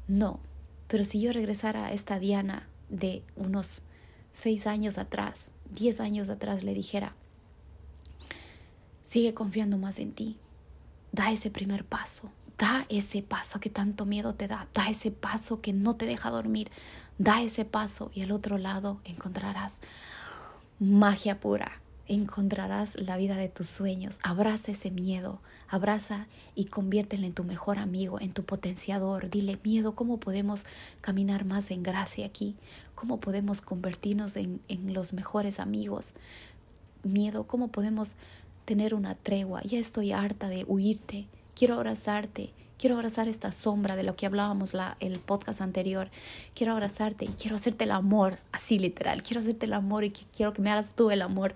no. 0.08 0.40
Pero 0.88 1.04
si 1.04 1.20
yo 1.20 1.32
regresara 1.32 1.86
a 1.86 1.92
esta 1.92 2.18
Diana 2.18 2.66
de 2.88 3.22
unos 3.36 3.82
6 4.32 4.66
años 4.66 4.96
atrás, 4.96 5.50
10 5.74 6.00
años 6.00 6.30
atrás, 6.30 6.64
le 6.64 6.72
dijera, 6.72 7.14
sigue 9.02 9.34
confiando 9.34 9.76
más 9.76 9.98
en 9.98 10.12
ti, 10.12 10.38
da 11.12 11.30
ese 11.30 11.50
primer 11.50 11.84
paso, 11.84 12.30
Da 12.62 12.86
ese 12.88 13.22
paso 13.22 13.58
que 13.58 13.70
tanto 13.70 14.06
miedo 14.06 14.36
te 14.36 14.46
da, 14.46 14.68
da 14.72 14.88
ese 14.88 15.10
paso 15.10 15.60
que 15.60 15.72
no 15.72 15.96
te 15.96 16.06
deja 16.06 16.30
dormir, 16.30 16.70
da 17.18 17.42
ese 17.42 17.64
paso 17.64 18.12
y 18.14 18.22
al 18.22 18.30
otro 18.30 18.56
lado 18.56 19.00
encontrarás 19.02 19.80
magia 20.78 21.40
pura, 21.40 21.80
encontrarás 22.06 22.94
la 23.00 23.16
vida 23.16 23.34
de 23.34 23.48
tus 23.48 23.66
sueños, 23.66 24.20
abraza 24.22 24.70
ese 24.70 24.92
miedo, 24.92 25.40
abraza 25.68 26.28
y 26.54 26.66
conviértelo 26.66 27.26
en 27.26 27.32
tu 27.32 27.42
mejor 27.42 27.80
amigo, 27.80 28.20
en 28.20 28.32
tu 28.32 28.44
potenciador, 28.44 29.28
dile 29.28 29.58
miedo, 29.64 29.96
¿cómo 29.96 30.20
podemos 30.20 30.64
caminar 31.00 31.44
más 31.44 31.72
en 31.72 31.82
gracia 31.82 32.26
aquí? 32.26 32.54
¿Cómo 32.94 33.18
podemos 33.18 33.60
convertirnos 33.60 34.36
en, 34.36 34.60
en 34.68 34.94
los 34.94 35.14
mejores 35.14 35.58
amigos? 35.58 36.14
Miedo, 37.02 37.44
¿cómo 37.48 37.72
podemos 37.72 38.14
tener 38.66 38.94
una 38.94 39.16
tregua? 39.16 39.62
Ya 39.64 39.80
estoy 39.80 40.12
harta 40.12 40.48
de 40.48 40.62
huirte, 40.62 41.26
Quiero 41.54 41.74
abrazarte, 41.74 42.52
quiero 42.78 42.96
abrazar 42.96 43.28
esta 43.28 43.52
sombra 43.52 43.94
de 43.94 44.02
lo 44.02 44.16
que 44.16 44.26
hablábamos 44.26 44.74
la, 44.74 44.96
el 45.00 45.18
podcast 45.18 45.60
anterior. 45.60 46.10
Quiero 46.54 46.72
abrazarte 46.72 47.26
y 47.26 47.28
quiero 47.28 47.56
hacerte 47.56 47.84
el 47.84 47.92
amor, 47.92 48.38
así 48.50 48.78
literal. 48.78 49.22
Quiero 49.22 49.40
hacerte 49.40 49.66
el 49.66 49.72
amor 49.74 50.04
y 50.04 50.10
quiero 50.10 50.52
que 50.52 50.62
me 50.62 50.70
hagas 50.70 50.94
tú 50.94 51.10
el 51.10 51.22
amor 51.22 51.54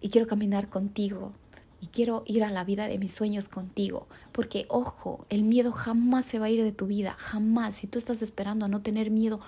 y 0.00 0.10
quiero 0.10 0.26
caminar 0.26 0.68
contigo. 0.68 1.32
y 1.80 1.86
quiero 1.86 2.22
ir 2.26 2.44
a 2.44 2.52
la 2.52 2.62
vida 2.62 2.86
de 2.86 2.96
mis 2.96 3.12
sueños 3.12 3.48
contigo. 3.48 4.06
Porque, 4.30 4.66
ojo, 4.68 5.26
el 5.30 5.42
miedo 5.42 5.72
jamás 5.72 6.26
se 6.26 6.38
va 6.38 6.46
a 6.46 6.50
ir 6.50 6.62
de 6.62 6.70
tu 6.70 6.86
vida, 6.86 7.16
jamás. 7.18 7.74
Si 7.74 7.88
tú 7.88 7.98
estás 7.98 8.22
esperando 8.22 8.66
a 8.66 8.68
no 8.68 8.82
tener 8.82 9.10
miedo, 9.10 9.40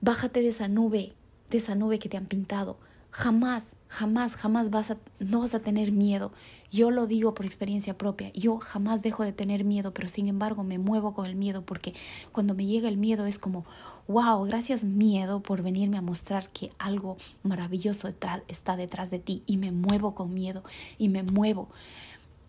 bájate 0.00 0.42
de 0.42 0.48
esa 0.50 0.68
nube, 0.68 1.12
de 1.50 1.58
esa 1.58 1.74
nube 1.74 1.98
que 1.98 2.08
te 2.08 2.16
han 2.16 2.26
pintado. 2.26 2.78
Jamás, 3.12 3.76
jamás, 3.88 4.36
jamás 4.36 4.70
vas 4.70 4.92
a, 4.92 4.98
no 5.18 5.40
vas 5.40 5.54
a 5.54 5.60
tener 5.60 5.90
miedo. 5.90 6.32
Yo 6.70 6.92
lo 6.92 7.08
digo 7.08 7.34
por 7.34 7.44
experiencia 7.44 7.98
propia. 7.98 8.32
Yo 8.34 8.58
jamás 8.58 9.02
dejo 9.02 9.24
de 9.24 9.32
tener 9.32 9.64
miedo, 9.64 9.92
pero 9.92 10.06
sin 10.06 10.28
embargo 10.28 10.62
me 10.62 10.78
muevo 10.78 11.12
con 11.12 11.26
el 11.26 11.34
miedo 11.34 11.64
porque 11.64 11.92
cuando 12.30 12.54
me 12.54 12.66
llega 12.66 12.88
el 12.88 12.96
miedo 12.96 13.26
es 13.26 13.40
como, 13.40 13.64
wow, 14.06 14.44
gracias 14.44 14.84
miedo 14.84 15.42
por 15.42 15.62
venirme 15.62 15.98
a 15.98 16.02
mostrar 16.02 16.50
que 16.50 16.70
algo 16.78 17.16
maravilloso 17.42 18.06
está 18.06 18.76
detrás 18.76 19.10
de 19.10 19.18
ti 19.18 19.42
y 19.46 19.56
me 19.56 19.72
muevo 19.72 20.14
con 20.14 20.32
miedo 20.32 20.62
y 20.96 21.08
me 21.08 21.24
muevo. 21.24 21.68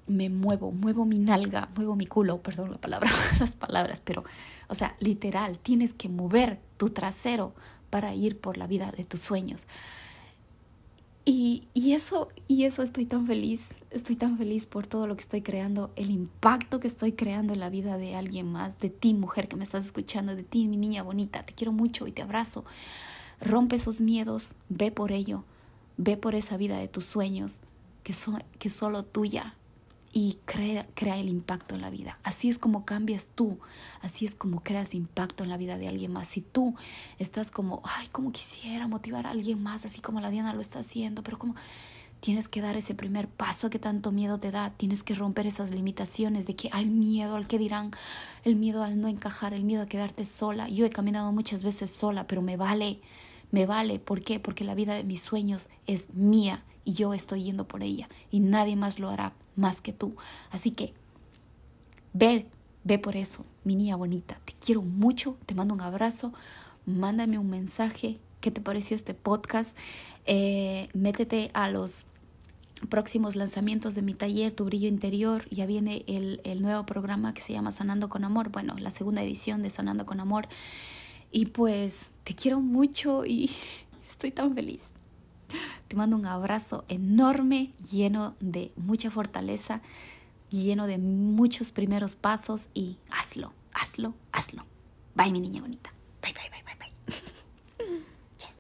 Me 0.06 0.30
muevo, 0.30 0.72
muevo 0.72 1.06
mi 1.06 1.18
nalga, 1.18 1.70
muevo 1.76 1.96
mi 1.96 2.06
culo, 2.06 2.42
perdón 2.42 2.72
la 2.72 2.78
palabra, 2.78 3.10
las 3.40 3.56
palabras, 3.56 4.02
pero, 4.04 4.24
o 4.68 4.76
sea, 4.76 4.96
literal, 5.00 5.58
tienes 5.60 5.94
que 5.94 6.10
mover 6.10 6.60
tu 6.78 6.90
trasero 6.90 7.56
para 7.90 8.14
ir 8.14 8.40
por 8.40 8.58
la 8.58 8.68
vida 8.68 8.92
de 8.92 9.06
tus 9.06 9.22
sueños. 9.22 9.68
Y, 11.24 11.68
y, 11.76 11.94
eso, 11.94 12.30
y 12.48 12.64
eso 12.64 12.82
estoy 12.82 13.06
tan 13.06 13.28
feliz, 13.28 13.76
estoy 13.92 14.16
tan 14.16 14.38
feliz 14.40 14.66
por 14.66 14.88
todo 14.88 15.06
lo 15.06 15.16
que 15.16 15.22
estoy 15.22 15.44
creando, 15.44 15.92
el 15.96 16.10
impacto 16.10 16.80
que 16.80 16.88
estoy 16.88 17.12
creando 17.12 17.54
en 17.54 17.60
la 17.60 17.70
vida 17.70 17.98
de 17.98 18.16
alguien 18.16 18.52
más, 18.52 18.80
de 18.80 18.90
ti 18.90 19.14
mujer 19.14 19.48
que 19.48 19.56
me 19.56 19.64
estás 19.64 19.86
escuchando, 19.86 20.36
de 20.36 20.44
ti 20.44 20.68
mi 20.68 20.78
niña 20.78 21.04
bonita, 21.04 21.44
te 21.46 21.54
quiero 21.54 21.74
mucho 21.74 22.08
y 22.08 22.12
te 22.12 22.24
abrazo. 22.24 22.66
Rompe 23.40 23.76
esos 23.76 24.02
miedos, 24.02 24.56
ve 24.70 24.92
por 24.92 25.12
ello, 25.12 25.44
ve 25.98 26.18
por 26.18 26.34
esa 26.34 26.58
vida 26.58 26.80
de 26.80 26.88
tus 26.88 27.06
sueños, 27.06 27.62
que, 28.04 28.14
son, 28.14 28.44
que 28.58 28.70
es 28.70 28.74
solo 28.74 29.04
tuya, 29.04 29.56
y 30.14 30.38
crea, 30.46 30.88
crea 30.94 31.18
el 31.18 31.30
impacto 31.30 31.76
en 31.76 31.82
la 31.82 31.90
vida. 31.90 32.20
Así 32.24 32.50
es 32.50 32.58
como 32.58 32.86
cambias 32.86 33.30
tú, 33.34 33.60
así 34.02 34.26
es 34.26 34.36
como 34.36 34.62
creas 34.62 34.94
impacto 34.94 35.44
en 35.44 35.50
la 35.50 35.58
vida 35.58 35.78
de 35.78 35.88
alguien 35.88 36.12
más. 36.12 36.28
Si 36.28 36.42
tú 36.42 36.76
estás 37.18 37.52
como, 37.52 37.82
ay, 37.84 38.08
como 38.12 38.32
quisiera 38.32 38.88
motivar 38.88 39.26
a 39.26 39.32
alguien 39.32 39.62
más, 39.64 39.86
así 39.86 40.02
como 40.02 40.20
la 40.20 40.30
Diana 40.30 40.54
lo 40.54 40.62
está 40.62 40.80
haciendo, 40.80 41.24
pero 41.24 41.40
como 41.40 41.56
tienes 42.20 42.48
que 42.48 42.62
dar 42.62 42.76
ese 42.76 42.94
primer 42.94 43.28
paso 43.28 43.70
que 43.70 43.80
tanto 43.80 44.12
miedo 44.12 44.38
te 44.38 44.52
da, 44.52 44.70
tienes 44.72 45.04
que 45.04 45.16
romper 45.16 45.48
esas 45.48 45.72
limitaciones 45.72 46.46
de 46.46 46.56
que 46.56 46.70
hay 46.72 46.86
miedo 46.86 47.36
al 47.36 47.48
que 47.48 47.58
dirán, 47.58 47.92
el 48.44 48.56
miedo 48.58 48.84
al 48.84 49.00
no 49.00 49.08
encajar, 49.08 49.54
el 49.54 49.64
miedo 49.64 49.82
a 49.82 49.88
quedarte 49.88 50.26
sola. 50.26 50.68
Yo 50.70 50.86
he 50.86 50.90
caminado 50.90 51.32
muchas 51.32 51.64
veces 51.64 51.90
sola, 51.90 52.28
pero 52.28 52.42
me 52.42 52.58
vale, 52.58 53.00
me 53.50 53.66
vale. 53.66 54.00
¿Por 54.00 54.24
qué? 54.24 54.40
Porque 54.40 54.66
la 54.66 54.76
vida 54.76 54.94
de 54.94 55.04
mis 55.04 55.22
sueños 55.22 55.70
es 55.88 56.14
mía 56.14 56.64
y 56.84 56.94
yo 56.94 57.14
estoy 57.14 57.44
yendo 57.44 57.68
por 57.68 57.84
ella 57.84 58.10
y 58.30 58.40
nadie 58.40 58.76
más 58.76 59.00
lo 59.00 59.10
hará 59.10 59.34
más 59.56 59.82
que 59.82 59.94
tú. 59.94 60.16
Así 60.50 60.72
que 60.72 60.94
ve, 62.14 62.48
ve 62.84 63.00
por 63.00 63.16
eso, 63.16 63.46
mi 63.64 63.76
niña 63.76 63.96
bonita. 63.96 64.40
Te 64.46 64.54
quiero 64.54 64.82
mucho, 64.82 65.38
te 65.46 65.56
mando 65.56 65.74
un 65.74 65.82
abrazo, 65.82 66.34
mándame 66.86 67.38
un 67.38 67.50
mensaje. 67.50 68.20
¿Qué 68.40 68.52
te 68.52 68.62
pareció 68.62 68.96
este 68.96 69.14
podcast? 69.14 69.78
Eh, 70.26 70.90
métete 70.94 71.52
a 71.54 71.70
los 71.70 72.08
próximos 72.90 73.36
lanzamientos 73.36 73.94
de 73.94 74.02
mi 74.02 74.16
taller, 74.16 74.52
Tu 74.52 74.66
Brillo 74.66 74.88
Interior. 74.88 75.48
Ya 75.52 75.68
viene 75.68 76.04
el, 76.08 76.42
el 76.44 76.62
nuevo 76.62 76.86
programa 76.86 77.34
que 77.36 77.42
se 77.42 77.54
llama 77.54 77.72
Sanando 77.72 78.10
con 78.10 78.24
Amor. 78.24 78.50
Bueno, 78.50 78.76
la 78.80 78.90
segunda 78.90 79.22
edición 79.22 79.62
de 79.62 79.70
Sanando 79.70 80.08
con 80.08 80.20
Amor. 80.20 80.48
Y 81.32 81.48
pues 81.48 82.14
te 82.24 82.34
quiero 82.34 82.60
mucho 82.60 83.26
y 83.26 83.52
estoy 84.08 84.32
tan 84.32 84.56
feliz. 84.56 84.92
Te 85.88 85.96
mando 85.96 86.16
un 86.16 86.26
abrazo 86.26 86.86
enorme, 86.88 87.74
lleno 87.92 88.36
de 88.40 88.72
mucha 88.76 89.12
fortaleza, 89.12 89.82
lleno 90.50 90.88
de 90.88 90.98
muchos 90.98 91.72
primeros 91.72 92.16
pasos 92.16 92.70
y 92.74 92.98
hazlo, 93.10 93.54
hazlo, 93.74 94.14
hazlo. 94.32 94.66
Bye 95.16 95.32
mi 95.32 95.42
niña 95.42 95.62
bonita. 95.62 95.92
Bye, 96.22 96.34
bye, 96.34 96.50
bye, 96.50 96.64
bye, 96.64 96.76
bye. 96.76 97.32